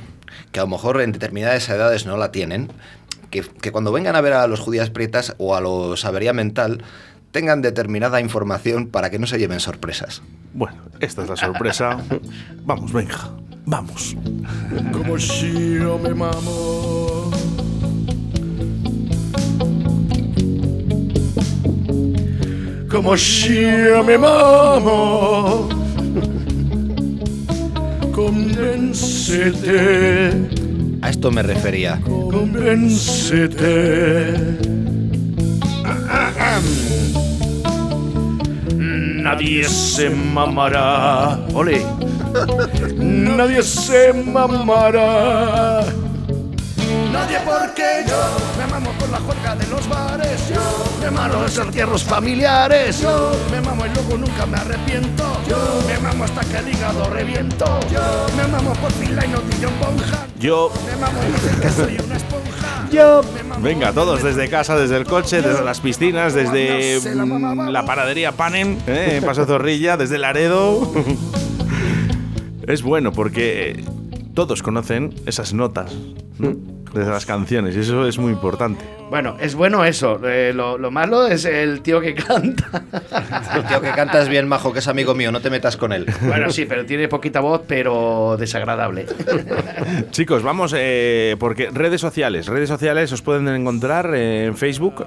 que 0.52 0.60
a 0.60 0.64
lo 0.64 0.68
mejor 0.68 1.00
en 1.00 1.12
determinadas 1.12 1.66
edades 1.70 2.04
no 2.04 2.18
la 2.18 2.30
tienen, 2.30 2.70
que, 3.30 3.40
que 3.40 3.72
cuando 3.72 3.90
vengan 3.90 4.16
a 4.16 4.20
ver 4.20 4.34
a 4.34 4.46
los 4.46 4.60
judías 4.60 4.90
prietas 4.90 5.34
o 5.38 5.56
a 5.56 5.62
los 5.62 6.04
avería 6.04 6.34
mental, 6.34 6.84
tengan 7.34 7.60
determinada 7.62 8.20
información 8.20 8.86
para 8.86 9.10
que 9.10 9.18
no 9.18 9.26
se 9.26 9.38
lleven 9.38 9.58
sorpresas. 9.58 10.22
Bueno, 10.52 10.76
esta 11.00 11.24
es 11.24 11.28
la 11.28 11.34
sorpresa. 11.34 11.98
Vamos, 12.64 12.92
venga, 12.92 13.32
vamos. 13.66 14.16
Como 14.92 15.18
si 15.18 15.74
yo 15.74 15.98
me 15.98 16.14
mamo. 16.14 17.32
Como 22.88 23.16
si 23.16 23.62
yo 23.62 24.04
me 24.04 24.16
mamo. 24.16 25.68
Convéncete, 28.14 30.30
A 31.02 31.10
esto 31.10 31.32
me 31.32 31.42
refería. 31.42 32.00
convéncete. 32.30 33.74
Nadie 39.24 39.64
se 39.64 40.10
mamará. 40.10 41.38
Ole. 41.54 41.82
Nadie 42.94 43.62
se 43.62 44.12
mamará 44.12 45.80
Nadie 47.10 47.38
porque 47.42 48.04
yo 48.06 48.20
me 48.58 48.66
mamo 48.70 48.90
por 48.98 49.08
la 49.08 49.20
juerga 49.20 49.56
de 49.56 49.66
los 49.68 49.88
bares. 49.88 50.50
Yo 50.50 50.60
me 51.00 51.10
mamo 51.10 51.40
los 51.40 51.56
entierros 51.56 52.04
familiares. 52.04 53.00
Yo 53.00 53.32
me 53.50 53.62
mamo 53.62 53.86
y 53.86 53.88
luego 53.94 54.18
nunca 54.18 54.44
me 54.44 54.58
arrepiento. 54.58 55.24
Yo 55.48 55.56
me 55.86 55.98
mamo 56.00 56.24
hasta 56.24 56.42
que 56.42 56.58
el 56.58 56.68
hígado 56.68 57.08
reviento. 57.08 57.80
Yo 57.90 58.26
me 58.36 58.46
mamo 58.46 58.74
por 58.74 58.92
Finlay, 58.92 59.28
no 59.28 59.38
John 59.58 59.72
Bonham. 59.80 60.28
Yo. 60.38 60.70
Me 60.84 60.96
mamo 60.96 61.18
y 61.22 61.32
dicen 61.32 61.60
que 61.62 61.70
soy 61.70 61.98
una 62.04 62.16
esponja. 62.18 62.43
Yo. 62.90 63.22
Venga, 63.60 63.92
todos 63.92 64.22
desde 64.22 64.48
casa, 64.48 64.76
desde 64.76 64.96
el 64.96 65.04
coche, 65.04 65.42
desde 65.42 65.64
las 65.64 65.80
piscinas, 65.80 66.34
desde 66.34 67.00
mm, 67.00 67.68
la 67.68 67.84
panadería 67.84 68.32
Panem, 68.32 68.78
¿eh? 68.86 69.16
en 69.16 69.24
Paso 69.24 69.46
Zorrilla, 69.46 69.96
desde 69.96 70.18
Laredo. 70.18 70.92
es 72.66 72.82
bueno 72.82 73.12
porque 73.12 73.84
todos 74.34 74.62
conocen 74.62 75.14
esas 75.26 75.54
notas 75.54 75.94
¿no? 76.38 76.73
De 76.94 77.04
las 77.10 77.26
canciones 77.26 77.74
y 77.76 77.80
eso 77.80 78.06
es 78.06 78.18
muy 78.18 78.32
importante. 78.32 78.84
Bueno, 79.10 79.36
es 79.40 79.54
bueno 79.54 79.84
eso. 79.84 80.18
eh, 80.24 80.52
lo, 80.54 80.78
lo 80.78 80.90
malo 80.90 81.26
es 81.26 81.44
el 81.44 81.80
tío 81.82 82.00
que 82.00 82.14
canta. 82.14 82.82
El 83.54 83.64
tío 83.66 83.80
que 83.80 83.90
canta 83.90 84.20
es 84.22 84.28
bien 84.28 84.48
majo, 84.48 84.72
que 84.72 84.78
es 84.78 84.88
amigo 84.88 85.14
mío, 85.14 85.30
no 85.32 85.40
te 85.40 85.50
metas 85.50 85.76
con 85.76 85.92
él. 85.92 86.06
Bueno, 86.22 86.50
sí, 86.50 86.64
pero 86.66 86.84
tiene 86.86 87.08
poquita 87.08 87.40
voz, 87.40 87.62
pero 87.66 88.36
desagradable. 88.38 89.06
Chicos, 90.10 90.42
vamos, 90.42 90.74
eh, 90.76 91.36
porque 91.38 91.70
redes 91.70 92.00
sociales, 92.00 92.46
redes 92.46 92.68
sociales 92.68 93.12
os 93.12 93.22
pueden 93.22 93.46
encontrar 93.48 94.14
eh, 94.14 94.46
en 94.46 94.56
Facebook. 94.56 95.04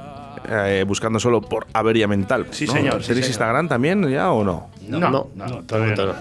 eh, 0.50 0.86
buscando 0.88 1.20
solo 1.20 1.42
por 1.42 1.68
avería 1.74 2.08
mental. 2.08 2.46
Sí, 2.52 2.66
¿no? 2.68 2.74
señor, 2.74 3.02
sí, 3.02 3.08
¿Tenéis 3.10 3.26
señor. 3.26 3.30
Instagram 3.42 3.68
también 3.68 4.08
ya 4.10 4.32
o 4.32 4.44
no? 4.44 4.70
No, 4.88 5.00
no, 5.00 5.30
no, 5.36 5.64
todavía 5.64 5.96
no. 5.96 6.14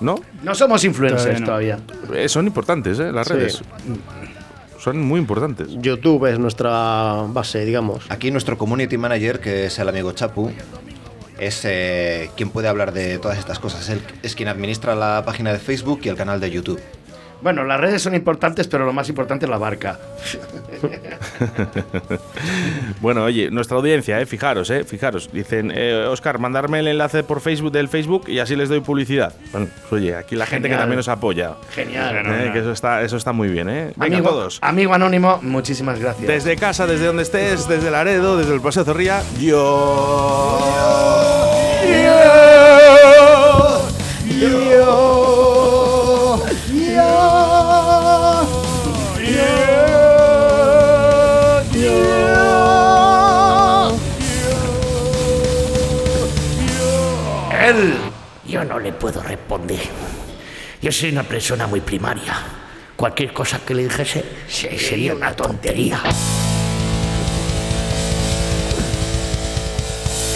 ¿No? 0.00 0.16
No 0.42 0.52
somos 0.56 0.82
influencers 0.82 1.44
Todavía 1.44 1.76
todavía. 1.76 2.22
Eh, 2.24 2.28
son 2.28 2.48
importantes, 2.48 2.98
¿eh? 2.98 3.12
Las 3.12 3.28
Sí. 3.28 3.34
redes. 3.34 3.62
Son 4.82 5.00
muy 5.00 5.20
importantes. 5.20 5.68
YouTube 5.80 6.26
es 6.26 6.40
nuestra 6.40 7.24
base, 7.28 7.64
digamos. 7.64 8.04
Aquí 8.08 8.32
nuestro 8.32 8.58
community 8.58 8.98
manager, 8.98 9.38
que 9.38 9.66
es 9.66 9.78
el 9.78 9.88
amigo 9.88 10.10
Chapu, 10.10 10.50
es 11.38 11.60
eh, 11.64 12.30
quien 12.36 12.50
puede 12.50 12.66
hablar 12.66 12.92
de 12.92 13.18
todas 13.18 13.38
estas 13.38 13.60
cosas. 13.60 13.88
Él 13.90 14.00
es 14.24 14.34
quien 14.34 14.48
administra 14.48 14.96
la 14.96 15.22
página 15.24 15.52
de 15.52 15.60
Facebook 15.60 16.00
y 16.02 16.08
el 16.08 16.16
canal 16.16 16.40
de 16.40 16.50
YouTube. 16.50 16.80
Bueno, 17.42 17.64
las 17.64 17.80
redes 17.80 18.02
son 18.02 18.14
importantes, 18.14 18.68
pero 18.68 18.84
lo 18.84 18.92
más 18.92 19.08
importante 19.08 19.46
es 19.46 19.50
la 19.50 19.58
barca. 19.58 19.98
bueno, 23.00 23.24
oye, 23.24 23.50
nuestra 23.50 23.76
audiencia, 23.76 24.20
eh, 24.20 24.26
fijaros, 24.26 24.70
eh, 24.70 24.84
fijaros. 24.84 25.30
Dicen, 25.32 25.72
eh, 25.74 26.06
Oscar, 26.08 26.38
mandarme 26.38 26.80
el 26.80 26.88
enlace 26.88 27.22
por 27.22 27.40
Facebook 27.40 27.72
del 27.72 27.88
Facebook 27.88 28.28
y 28.28 28.38
así 28.38 28.56
les 28.56 28.68
doy 28.68 28.80
publicidad. 28.80 29.32
Bueno, 29.50 29.68
pues, 29.88 30.02
oye, 30.02 30.14
aquí 30.14 30.36
la 30.36 30.46
gente 30.46 30.68
que 30.68 30.76
también 30.76 30.96
nos 30.96 31.08
apoya. 31.08 31.54
Genial. 31.74 32.22
Eh, 32.26 32.50
que 32.52 32.60
eso 32.60 32.72
está, 32.72 33.02
eso 33.02 33.16
está 33.16 33.32
muy 33.32 33.48
bien, 33.48 33.68
¿eh? 33.68 33.92
Venga, 33.96 34.18
amigo, 34.18 34.30
todos. 34.30 34.58
amigo 34.62 34.94
anónimo, 34.94 35.38
muchísimas 35.42 35.98
gracias. 35.98 36.28
Desde 36.28 36.56
casa, 36.56 36.86
desde 36.86 37.06
donde 37.06 37.22
estés, 37.22 37.68
desde 37.68 37.90
Laredo, 37.90 38.36
desde 38.36 38.54
el 38.54 38.60
Paseo 38.60 38.84
Zorrilla, 38.84 39.22
yo. 39.40 40.58
Yo, 44.40 45.31
Él, 57.72 57.94
yo 58.46 58.64
no 58.64 58.78
le 58.78 58.92
puedo 58.92 59.22
responder. 59.22 59.80
Yo 60.80 60.92
soy 60.92 61.10
una 61.10 61.22
persona 61.22 61.66
muy 61.66 61.80
primaria. 61.80 62.34
Cualquier 62.96 63.32
cosa 63.32 63.60
que 63.64 63.74
le 63.74 63.84
dijese 63.84 64.24
se- 64.48 64.78
sería 64.78 65.14
una 65.14 65.34
tontería. 65.34 66.00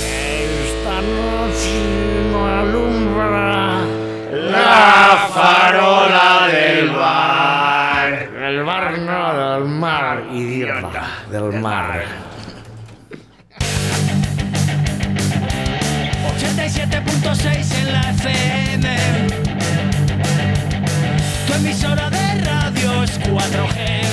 Esta 0.06 1.00
noche 1.00 2.30
no 2.30 2.46
alumbra 2.46 3.78
la 4.32 5.28
farola 5.34 6.48
del 6.52 6.90
bar. 6.90 8.12
El 8.46 8.62
bar 8.64 8.98
no, 8.98 9.54
del 9.60 9.64
mar, 9.68 10.22
idiota. 10.32 11.02
Del 11.30 11.60
mar. 11.60 12.04
87.6 17.04 17.78
en 17.78 17.92
la 17.92 18.00
FM. 18.10 18.96
Tu 21.46 21.52
emisora 21.52 22.08
de 22.08 22.40
radio 22.42 23.02
es 23.02 23.20
4G. 23.20 24.05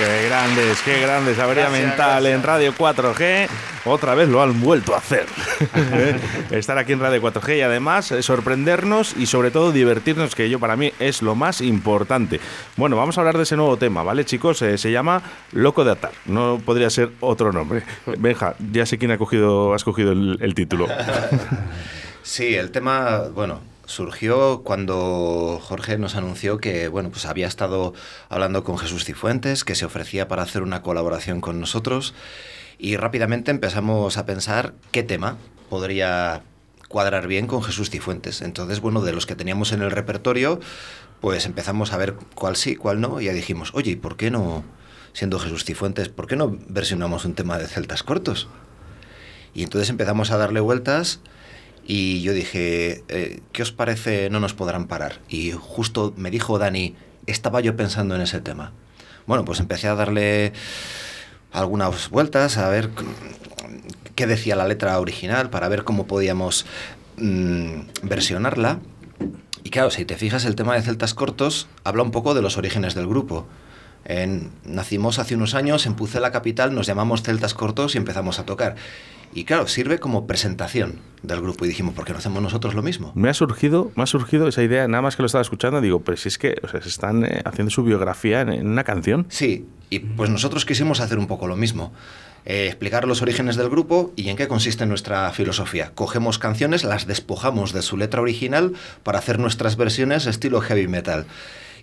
Qué 0.00 0.28
grandes, 0.28 0.80
qué 0.82 1.00
grandes. 1.02 1.38
Avería 1.38 1.64
Gracias, 1.64 1.88
mental 1.88 2.22
gracias. 2.22 2.34
en 2.34 2.42
Radio 2.42 2.72
4G. 2.72 3.48
Otra 3.84 4.14
vez 4.14 4.30
lo 4.30 4.40
han 4.40 4.58
vuelto 4.58 4.94
a 4.94 4.98
hacer. 4.98 5.26
Estar 6.50 6.78
aquí 6.78 6.92
en 6.92 7.00
Radio 7.00 7.20
4G 7.20 7.58
y 7.58 7.60
además 7.60 8.10
eh, 8.10 8.22
sorprendernos 8.22 9.14
y 9.14 9.26
sobre 9.26 9.50
todo 9.50 9.72
divertirnos, 9.72 10.34
que 10.34 10.48
yo 10.48 10.58
para 10.58 10.74
mí 10.76 10.90
es 11.00 11.20
lo 11.20 11.34
más 11.34 11.60
importante. 11.60 12.40
Bueno, 12.78 12.96
vamos 12.96 13.18
a 13.18 13.20
hablar 13.20 13.36
de 13.36 13.42
ese 13.42 13.56
nuevo 13.56 13.76
tema, 13.76 14.02
¿vale, 14.02 14.24
chicos? 14.24 14.62
Eh, 14.62 14.78
se 14.78 14.90
llama 14.90 15.20
Loco 15.52 15.84
de 15.84 15.92
Atar. 15.92 16.12
No 16.24 16.62
podría 16.64 16.88
ser 16.88 17.10
otro 17.20 17.52
nombre. 17.52 17.82
Benja, 18.06 18.54
ya 18.72 18.86
sé 18.86 18.96
quién 18.96 19.10
ha 19.10 19.18
cogido, 19.18 19.74
has 19.74 19.84
cogido 19.84 20.12
el, 20.12 20.38
el 20.40 20.54
título. 20.54 20.88
Sí, 22.22 22.54
el 22.54 22.70
tema, 22.70 23.28
bueno, 23.34 23.60
surgió 23.90 24.62
cuando 24.62 25.58
Jorge 25.60 25.98
nos 25.98 26.14
anunció 26.14 26.58
que, 26.58 26.86
bueno, 26.86 27.10
pues 27.10 27.26
había 27.26 27.48
estado 27.48 27.92
hablando 28.28 28.62
con 28.62 28.78
Jesús 28.78 29.04
Cifuentes, 29.04 29.64
que 29.64 29.74
se 29.74 29.84
ofrecía 29.84 30.28
para 30.28 30.42
hacer 30.42 30.62
una 30.62 30.80
colaboración 30.80 31.40
con 31.40 31.58
nosotros 31.58 32.14
y 32.78 32.96
rápidamente 32.96 33.50
empezamos 33.50 34.16
a 34.16 34.26
pensar 34.26 34.74
qué 34.92 35.02
tema 35.02 35.38
podría 35.68 36.44
cuadrar 36.88 37.26
bien 37.26 37.48
con 37.48 37.62
Jesús 37.64 37.90
Cifuentes. 37.90 38.42
Entonces, 38.42 38.80
bueno, 38.80 39.02
de 39.02 39.12
los 39.12 39.26
que 39.26 39.34
teníamos 39.34 39.72
en 39.72 39.82
el 39.82 39.90
repertorio, 39.90 40.60
pues 41.20 41.44
empezamos 41.44 41.92
a 41.92 41.96
ver 41.96 42.14
cuál 42.36 42.54
sí, 42.54 42.76
cuál 42.76 43.00
no, 43.00 43.20
y 43.20 43.24
ya 43.24 43.32
dijimos, 43.32 43.72
oye, 43.74 43.90
¿y 43.90 43.96
por 43.96 44.16
qué 44.16 44.30
no, 44.30 44.62
siendo 45.12 45.40
Jesús 45.40 45.64
Cifuentes, 45.64 46.08
por 46.08 46.28
qué 46.28 46.36
no 46.36 46.56
versionamos 46.68 47.24
un 47.24 47.34
tema 47.34 47.58
de 47.58 47.66
Celtas 47.66 48.04
Cortos? 48.04 48.46
Y 49.52 49.64
entonces 49.64 49.90
empezamos 49.90 50.30
a 50.30 50.36
darle 50.36 50.60
vueltas 50.60 51.20
y 51.86 52.22
yo 52.22 52.32
dije, 52.32 53.02
eh, 53.08 53.40
¿qué 53.52 53.62
os 53.62 53.72
parece 53.72 54.30
no 54.30 54.40
nos 54.40 54.54
podrán 54.54 54.86
parar? 54.86 55.20
Y 55.28 55.52
justo 55.52 56.12
me 56.16 56.30
dijo 56.30 56.58
Dani, 56.58 56.94
estaba 57.26 57.60
yo 57.60 57.76
pensando 57.76 58.14
en 58.14 58.22
ese 58.22 58.40
tema. 58.40 58.72
Bueno, 59.26 59.44
pues 59.44 59.60
empecé 59.60 59.88
a 59.88 59.94
darle 59.94 60.52
algunas 61.52 62.10
vueltas 62.10 62.56
a 62.58 62.68
ver 62.68 62.90
qué 64.14 64.26
decía 64.26 64.56
la 64.56 64.66
letra 64.68 64.98
original 65.00 65.50
para 65.50 65.68
ver 65.68 65.84
cómo 65.84 66.06
podíamos 66.06 66.66
mm, 67.16 67.80
versionarla. 68.02 68.80
Y 69.62 69.70
claro, 69.70 69.90
si 69.90 70.04
te 70.04 70.16
fijas, 70.16 70.44
el 70.44 70.54
tema 70.56 70.74
de 70.74 70.82
Celtas 70.82 71.14
Cortos 71.14 71.68
habla 71.84 72.02
un 72.02 72.10
poco 72.10 72.34
de 72.34 72.42
los 72.42 72.56
orígenes 72.56 72.94
del 72.94 73.06
grupo. 73.06 73.46
En- 74.04 74.50
nacimos 74.64 75.18
hace 75.18 75.34
unos 75.34 75.54
años 75.54 75.86
en 75.86 75.94
Pucela 75.94 76.32
Capital, 76.32 76.74
nos 76.74 76.86
llamamos 76.86 77.22
Celtas 77.22 77.52
Cortos 77.54 77.94
y 77.94 77.98
empezamos 77.98 78.38
a 78.38 78.44
tocar. 78.46 78.76
Y 79.32 79.44
claro, 79.44 79.68
sirve 79.68 79.98
como 79.98 80.26
presentación 80.26 80.98
del 81.22 81.40
grupo. 81.40 81.64
Y 81.64 81.68
dijimos, 81.68 81.94
¿por 81.94 82.04
qué 82.04 82.12
no 82.12 82.18
hacemos 82.18 82.42
nosotros 82.42 82.74
lo 82.74 82.82
mismo? 82.82 83.12
Me 83.14 83.28
ha 83.28 83.34
surgido, 83.34 83.92
me 83.94 84.02
ha 84.02 84.06
surgido 84.06 84.48
esa 84.48 84.62
idea, 84.62 84.88
nada 84.88 85.02
más 85.02 85.16
que 85.16 85.22
lo 85.22 85.26
estaba 85.26 85.42
escuchando, 85.42 85.80
digo, 85.80 86.00
pero 86.00 86.16
si 86.16 86.28
es 86.28 86.38
que 86.38 86.56
o 86.62 86.68
sea, 86.68 86.82
se 86.82 86.88
están 86.88 87.24
eh, 87.24 87.42
haciendo 87.44 87.70
su 87.70 87.84
biografía 87.84 88.40
en, 88.40 88.48
en 88.50 88.66
una 88.68 88.84
canción. 88.84 89.26
Sí, 89.28 89.66
y 89.88 90.00
pues 90.00 90.30
nosotros 90.30 90.64
quisimos 90.64 91.00
hacer 91.00 91.18
un 91.18 91.26
poco 91.26 91.46
lo 91.46 91.56
mismo. 91.56 91.92
Eh, 92.46 92.66
explicar 92.68 93.06
los 93.06 93.20
orígenes 93.20 93.56
del 93.56 93.68
grupo 93.68 94.12
y 94.16 94.30
en 94.30 94.36
qué 94.36 94.48
consiste 94.48 94.86
nuestra 94.86 95.30
filosofía. 95.32 95.92
Cogemos 95.94 96.38
canciones, 96.38 96.84
las 96.84 97.06
despojamos 97.06 97.74
de 97.74 97.82
su 97.82 97.98
letra 97.98 98.22
original 98.22 98.72
para 99.02 99.18
hacer 99.18 99.38
nuestras 99.38 99.76
versiones 99.76 100.26
estilo 100.26 100.60
heavy 100.62 100.88
metal. 100.88 101.26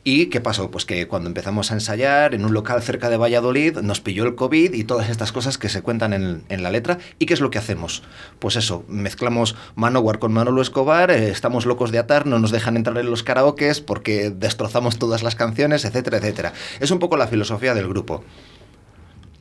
¿Y 0.10 0.28
qué 0.28 0.40
pasó? 0.40 0.72
Pues 0.72 0.86
que 0.86 1.06
cuando 1.10 1.28
empezamos 1.28 1.70
a 1.70 1.74
ensayar 1.74 2.34
en 2.34 2.46
un 2.46 2.54
local 2.54 2.82
cerca 2.82 3.10
de 3.10 3.18
Valladolid 3.18 3.80
nos 3.80 4.00
pilló 4.00 4.24
el 4.24 4.36
COVID 4.36 4.74
y 4.74 4.86
todas 4.86 5.10
estas 5.10 5.34
cosas 5.34 5.58
que 5.58 5.68
se 5.68 5.82
cuentan 5.82 6.14
en, 6.14 6.64
la 6.64 6.72
letra. 6.72 6.98
¿Y 7.20 7.26
qué 7.26 7.34
es 7.34 7.42
lo 7.42 7.50
que 7.50 7.58
hacemos? 7.58 8.04
Pues 8.40 8.56
eso, 8.56 8.86
mezclamos 8.88 9.58
Manowar 9.76 10.20
con 10.20 10.32
Manolo 10.32 10.62
Escobar, 10.62 11.12
eh, 11.12 11.30
estamos 11.30 11.66
locos 11.66 11.92
de 11.92 12.00
atar, 12.00 12.26
no 12.26 12.40
nos 12.40 12.52
dejan 12.52 12.78
entrar 12.78 12.98
en 12.98 13.12
los 13.12 13.22
karaokes 13.22 13.82
porque 13.82 14.30
destrozamos 14.30 14.98
todas 14.98 15.24
las 15.24 15.36
canciones, 15.36 15.84
etcétera, 15.84 16.20
etcétera. 16.20 16.54
Es 16.80 16.90
un 16.92 17.00
poco 17.00 17.18
la 17.18 17.28
filosofía 17.28 17.74
del 17.74 17.90
grupo. 17.90 18.24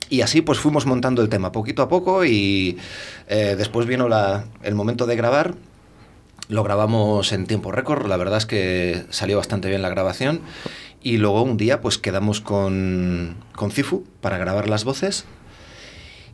Y 0.08 0.22
así 0.22 0.42
pues 0.42 0.58
fuimos 0.58 0.84
montando 0.84 1.22
el 1.22 1.28
tema 1.28 1.52
poquito 1.52 1.80
a 1.82 1.88
poco 1.88 2.24
y 2.24 2.76
eh, 3.28 3.54
después 3.56 3.86
vino 3.86 4.08
el 4.64 4.74
momento 4.74 5.06
de 5.06 5.14
grabar 5.14 5.54
Lo 6.48 6.62
grabamos 6.62 7.32
en 7.32 7.46
tiempo 7.46 7.72
récord, 7.72 8.06
la 8.06 8.16
verdad 8.16 8.38
es 8.38 8.46
que 8.46 9.04
salió 9.10 9.36
bastante 9.36 9.68
bien 9.68 9.82
la 9.82 9.88
grabación. 9.88 10.40
Y 11.02 11.18
luego 11.18 11.42
un 11.42 11.56
día 11.56 11.80
pues 11.80 11.98
quedamos 11.98 12.40
con, 12.40 13.36
con 13.54 13.70
Cifu 13.70 14.04
para 14.20 14.38
grabar 14.38 14.68
las 14.68 14.84
voces 14.84 15.24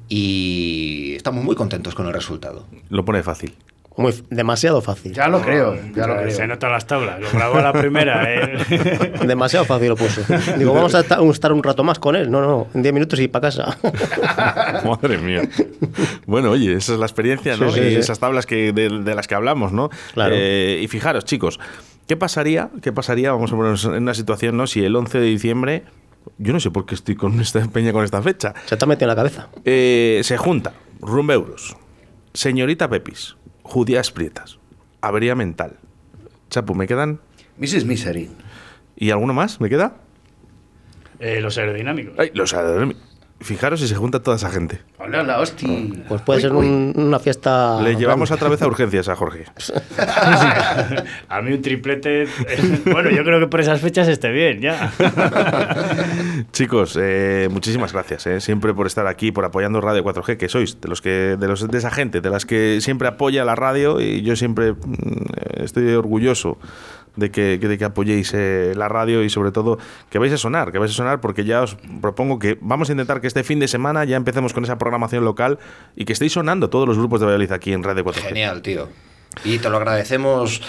y 0.08 1.14
estamos 1.16 1.44
muy 1.44 1.56
contentos 1.56 1.94
con 1.94 2.06
el 2.06 2.12
resultado. 2.12 2.66
Lo 2.90 3.04
pone 3.04 3.22
fácil. 3.22 3.54
Muy, 3.97 4.14
demasiado 4.30 4.80
fácil. 4.80 5.12
Ya 5.12 5.28
lo 5.28 5.43
creo, 5.43 5.74
ya 5.95 6.07
lo 6.07 6.30
Se 6.30 6.36
creo. 6.36 6.49
notan 6.49 6.72
las 6.72 6.86
tablas. 6.86 7.20
Lo 7.20 7.30
grabó 7.30 7.57
a 7.59 7.62
la 7.62 7.72
primera. 7.72 8.24
¿eh? 8.34 9.12
Demasiado 9.26 9.64
fácil 9.66 9.88
lo 9.90 9.97
puso. 9.97 10.22
Digo, 10.59 10.72
vamos 10.72 10.95
a 10.95 11.01
esta- 11.01 11.18
estar 11.22 11.53
un 11.53 11.62
rato 11.62 11.84
más 11.84 11.99
con 11.99 12.16
él. 12.16 12.30
No, 12.30 12.40
no, 12.40 12.68
en 12.74 12.82
10 12.82 12.95
minutos 12.95 13.20
y 13.20 13.28
para 13.28 13.49
casa. 13.49 13.76
Madre 14.84 15.18
mía. 15.18 15.43
Bueno, 16.26 16.51
oye, 16.51 16.74
esa 16.74 16.95
es 16.95 16.99
la 16.99 17.07
experiencia, 17.07 17.57
¿no? 17.57 17.70
Sí, 17.70 17.80
sí, 17.80 17.86
y 17.86 17.90
sí. 17.90 17.97
esas 17.97 18.18
tablas 18.18 18.47
que, 18.47 18.72
de, 18.72 18.88
de 18.88 19.14
las 19.14 19.26
que 19.28 19.34
hablamos, 19.34 19.72
¿no? 19.72 19.90
Claro. 20.14 20.34
Eh, 20.36 20.80
y 20.82 20.88
fijaros, 20.88 21.24
chicos, 21.24 21.61
¿qué 22.07 22.16
pasaría? 22.16 22.70
¿Qué 22.82 22.93
pasaría? 22.93 23.32
Vamos 23.32 23.53
a 23.53 23.57
ponernos 23.57 23.84
en 23.84 23.95
una 24.03 24.14
situación, 24.14 24.57
¿no? 24.57 24.66
Si 24.66 24.82
el 24.84 24.97
11 24.97 25.18
de 25.18 25.26
diciembre, 25.26 25.82
yo 26.38 26.53
no 26.53 26.61
sé 26.61 26.70
por 26.70 26.86
qué 26.86 26.95
estoy 26.95 27.14
con 27.16 27.38
esta 27.40 27.61
empeña 27.61 27.93
con 27.93 28.05
esta 28.05 28.22
fecha, 28.22 28.55
Se 28.66 28.76
te 28.76 28.84
ha 28.84 28.88
metido 28.88 29.05
en 29.07 29.09
la 29.09 29.16
cabeza. 29.16 29.49
eh, 29.64 30.20
se 30.24 30.36
junta 30.36 30.72
Rumbeuros, 31.01 31.76
Señorita 32.34 32.88
Pepis, 32.88 33.36
Judías 33.62 34.10
Prietas, 34.10 34.58
Avería 35.00 35.34
Mental. 35.34 35.78
Chapu, 36.50 36.74
¿me 36.74 36.86
quedan? 36.86 37.20
Mrs. 37.58 37.84
Misery. 37.84 38.30
¿Y 38.96 39.10
alguno 39.10 39.32
más? 39.32 39.60
¿Me 39.60 39.68
queda? 39.68 39.96
Eh, 41.18 41.40
los 41.40 41.56
aerodinámicos. 41.58 42.14
Ay, 42.18 42.30
los 42.34 42.52
aerodinámicos. 42.54 43.11
Fijaros 43.43 43.80
si 43.80 43.88
se 43.88 43.95
junta 43.97 44.22
toda 44.22 44.36
esa 44.36 44.51
gente. 44.51 44.80
Hola, 44.99 45.22
la 45.22 45.40
hostia. 45.40 45.68
Pues 46.09 46.22
puede 46.22 46.38
Uy, 46.38 46.43
ser 46.43 46.53
uy. 46.53 46.66
un- 46.66 46.93
una 46.97 47.18
fiesta. 47.18 47.80
Le 47.82 47.97
llevamos 47.97 48.28
grande. 48.28 48.34
otra 48.45 48.49
vez 48.51 48.62
a 48.62 48.66
urgencias 48.66 49.09
a 49.09 49.16
Jorge. 49.16 49.45
A 51.28 51.40
mí 51.43 51.53
un 51.53 51.62
triplete. 51.62 52.26
Bueno, 52.90 53.11
yo 53.11 53.24
creo 53.24 53.40
que 53.40 53.47
por 53.47 53.61
esas 53.61 53.80
fechas 53.80 54.07
esté 54.09 54.30
bien, 54.30 54.61
ya. 54.61 54.93
Chicos, 56.53 56.99
eh, 57.01 57.49
muchísimas 57.51 57.93
gracias, 57.93 58.26
eh, 58.26 58.40
siempre 58.40 58.74
por 58.74 58.86
estar 58.86 59.07
aquí, 59.07 59.32
por 59.32 59.45
apoyando 59.45 59.80
Radio 59.80 60.05
4G, 60.05 60.36
que 60.36 60.49
sois 60.49 60.80
de 60.80 60.88
los 60.88 61.01
que, 61.01 61.36
de 61.38 61.49
los 61.49 61.66
de 61.68 61.78
esa 61.78 61.90
gente, 61.90 62.20
de 62.20 62.30
las 62.30 62.47
que 62.47 62.80
siempre 62.80 63.09
apoya 63.09 63.45
la 63.45 63.55
radio 63.55 64.01
y 64.01 64.22
yo 64.22 64.36
siempre 64.36 64.72
mm, 64.72 64.76
estoy 65.62 65.93
orgulloso 65.95 66.59
de 67.16 67.30
que, 67.30 67.58
de 67.58 67.78
que 67.78 67.84
apoyéis 67.84 68.32
eh, 68.34 68.72
la 68.76 68.88
radio 68.88 69.22
y 69.22 69.30
sobre 69.30 69.52
todo 69.52 69.78
que 70.10 70.18
vais 70.18 70.32
a 70.32 70.38
sonar, 70.38 70.72
que 70.72 70.78
vais 70.78 70.90
a 70.90 70.94
sonar 70.94 71.20
porque 71.20 71.44
ya 71.44 71.62
os 71.62 71.76
propongo 72.00 72.38
que 72.38 72.58
vamos 72.60 72.88
a 72.88 72.92
intentar 72.92 73.20
que 73.20 73.26
este 73.26 73.44
fin 73.44 73.58
de 73.58 73.68
semana 73.68 74.04
ya 74.04 74.16
empecemos 74.16 74.52
con 74.52 74.64
esa 74.64 74.78
programación 74.78 75.24
local 75.24 75.58
y 75.96 76.04
que 76.04 76.12
estéis 76.12 76.32
sonando 76.32 76.70
todos 76.70 76.88
los 76.88 76.98
grupos 76.98 77.20
de 77.20 77.26
Valladolid 77.26 77.52
aquí 77.52 77.72
en 77.72 77.82
Radio 77.82 78.04
4G. 78.04 78.14
Genial, 78.14 78.62
tío. 78.62 78.88
Y 79.44 79.58
te 79.58 79.70
lo 79.70 79.76
agradecemos, 79.78 80.62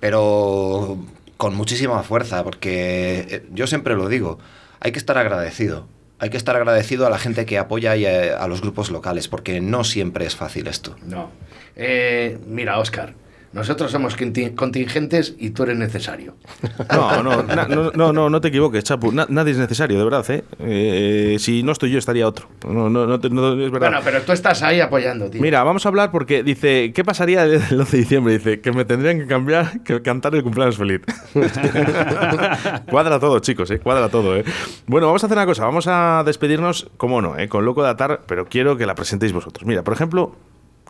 pero 0.00 0.98
con 1.36 1.54
muchísima 1.54 2.02
fuerza, 2.02 2.44
porque 2.44 3.26
eh, 3.28 3.46
yo 3.52 3.66
siempre 3.66 3.94
lo 3.96 4.08
digo, 4.08 4.38
hay 4.80 4.92
que 4.92 4.98
estar 4.98 5.18
agradecido. 5.18 5.86
Hay 6.18 6.28
que 6.28 6.36
estar 6.36 6.54
agradecido 6.54 7.06
a 7.06 7.10
la 7.10 7.18
gente 7.18 7.46
que 7.46 7.56
apoya 7.56 7.96
y 7.96 8.04
a, 8.04 8.36
a 8.36 8.46
los 8.46 8.60
grupos 8.60 8.90
locales, 8.90 9.26
porque 9.28 9.62
no 9.62 9.84
siempre 9.84 10.26
es 10.26 10.36
fácil 10.36 10.66
esto. 10.66 10.94
No. 11.06 11.30
Eh, 11.76 12.38
mira, 12.46 12.78
Oscar. 12.78 13.14
Nosotros 13.52 13.90
somos 13.90 14.16
conti- 14.16 14.54
contingentes 14.54 15.34
y 15.38 15.50
tú 15.50 15.64
eres 15.64 15.76
necesario. 15.76 16.34
No, 16.90 17.22
no, 17.22 17.42
na- 17.42 17.66
no, 17.66 17.90
no, 17.92 18.12
no, 18.12 18.30
no 18.30 18.40
te 18.40 18.48
equivoques, 18.48 18.84
Chapu. 18.84 19.10
Na- 19.12 19.26
nadie 19.28 19.52
es 19.52 19.58
necesario, 19.58 19.98
de 19.98 20.04
verdad. 20.04 20.24
¿eh? 20.30 20.44
Eh, 20.60 21.36
si 21.40 21.62
no 21.62 21.72
estoy 21.72 21.90
yo, 21.90 21.98
estaría 21.98 22.26
otro. 22.26 22.48
No, 22.66 22.88
no, 22.88 23.06
no, 23.06 23.14
es 23.16 23.70
verdad. 23.70 23.88
Bueno, 23.90 24.00
pero 24.04 24.22
tú 24.22 24.32
estás 24.32 24.62
ahí 24.62 24.80
apoyando, 24.80 25.28
tío. 25.28 25.40
Mira, 25.42 25.62
vamos 25.64 25.84
a 25.84 25.88
hablar 25.88 26.10
porque 26.12 26.42
dice, 26.42 26.92
¿qué 26.94 27.04
pasaría 27.04 27.44
el 27.44 27.54
11 27.80 27.96
de 27.96 28.02
diciembre? 28.02 28.32
Dice, 28.38 28.60
que 28.60 28.72
me 28.72 28.84
tendrían 28.84 29.18
que 29.18 29.26
cambiar, 29.26 29.82
que 29.82 30.00
cantar 30.02 30.34
el 30.34 30.42
cumpleaños 30.42 30.76
feliz. 30.76 31.00
cuadra 32.90 33.18
todo, 33.18 33.38
chicos, 33.40 33.70
¿eh? 33.70 33.78
cuadra 33.80 34.08
todo. 34.08 34.36
¿eh? 34.36 34.44
Bueno, 34.86 35.06
vamos 35.06 35.22
a 35.22 35.26
hacer 35.26 35.36
una 35.36 35.46
cosa, 35.46 35.64
vamos 35.64 35.86
a 35.88 36.22
despedirnos, 36.24 36.88
como 36.96 37.20
no, 37.22 37.38
¿eh? 37.38 37.48
con 37.48 37.64
Loco 37.64 37.82
de 37.82 37.90
Atar, 37.90 38.22
pero 38.26 38.46
quiero 38.46 38.76
que 38.76 38.86
la 38.86 38.94
presentéis 38.94 39.32
vosotros. 39.32 39.66
Mira, 39.66 39.82
por 39.82 39.94
ejemplo, 39.94 40.34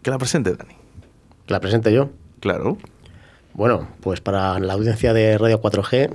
que 0.03 0.11
la 0.11 0.19
presente 0.19 0.55
Dani. 0.55 0.75
¿La 1.47 1.61
presente 1.61 1.93
yo? 1.93 2.11
Claro. 2.41 2.79
Bueno, 3.55 3.89
pues 4.01 4.21
para 4.21 4.59
la 4.59 4.73
audiencia 4.75 5.13
de 5.13 5.37
Radio 5.39 5.61
4G 5.61 6.11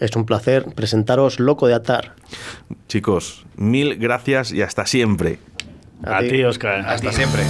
es 0.00 0.16
un 0.16 0.24
placer 0.24 0.66
presentaros 0.74 1.40
Loco 1.40 1.66
de 1.66 1.74
Atar. 1.74 2.14
Chicos, 2.88 3.44
mil 3.56 3.96
gracias 3.96 4.52
y 4.52 4.62
hasta 4.62 4.86
siempre. 4.86 5.38
A 6.02 6.20
ti, 6.20 6.42
Oscar. 6.44 6.84
Hasta 6.86 7.12
siempre. 7.12 7.42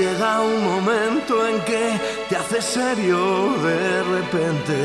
llega 0.00 0.40
un 0.40 0.64
momento 0.64 1.46
en 1.46 1.60
que 1.60 2.00
te 2.28 2.36
hace 2.36 2.62
serio 2.62 3.52
de 3.68 4.02
repente 4.16 4.76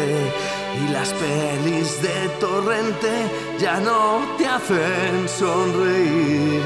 y 0.82 0.92
las 0.92 1.14
pelis 1.14 2.02
de 2.02 2.18
torrente 2.42 3.12
ya 3.58 3.80
no 3.80 4.20
te 4.38 4.46
hacen 4.46 5.16
sonreír. 5.30 6.62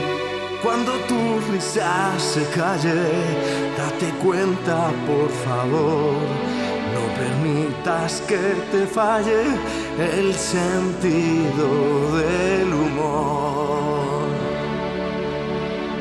Cuando 0.64 0.94
tu 1.10 1.22
risa 1.52 2.12
se 2.18 2.44
calle, 2.60 3.04
date 3.78 4.10
cuenta 4.24 4.92
por 5.06 5.30
favor, 5.46 6.16
no 6.96 7.04
permitas 7.22 8.22
que 8.28 8.44
te 8.72 8.88
falle 8.88 9.44
el 10.18 10.34
sentido 10.34 11.68
del 12.18 12.74
humor. 12.74 13.49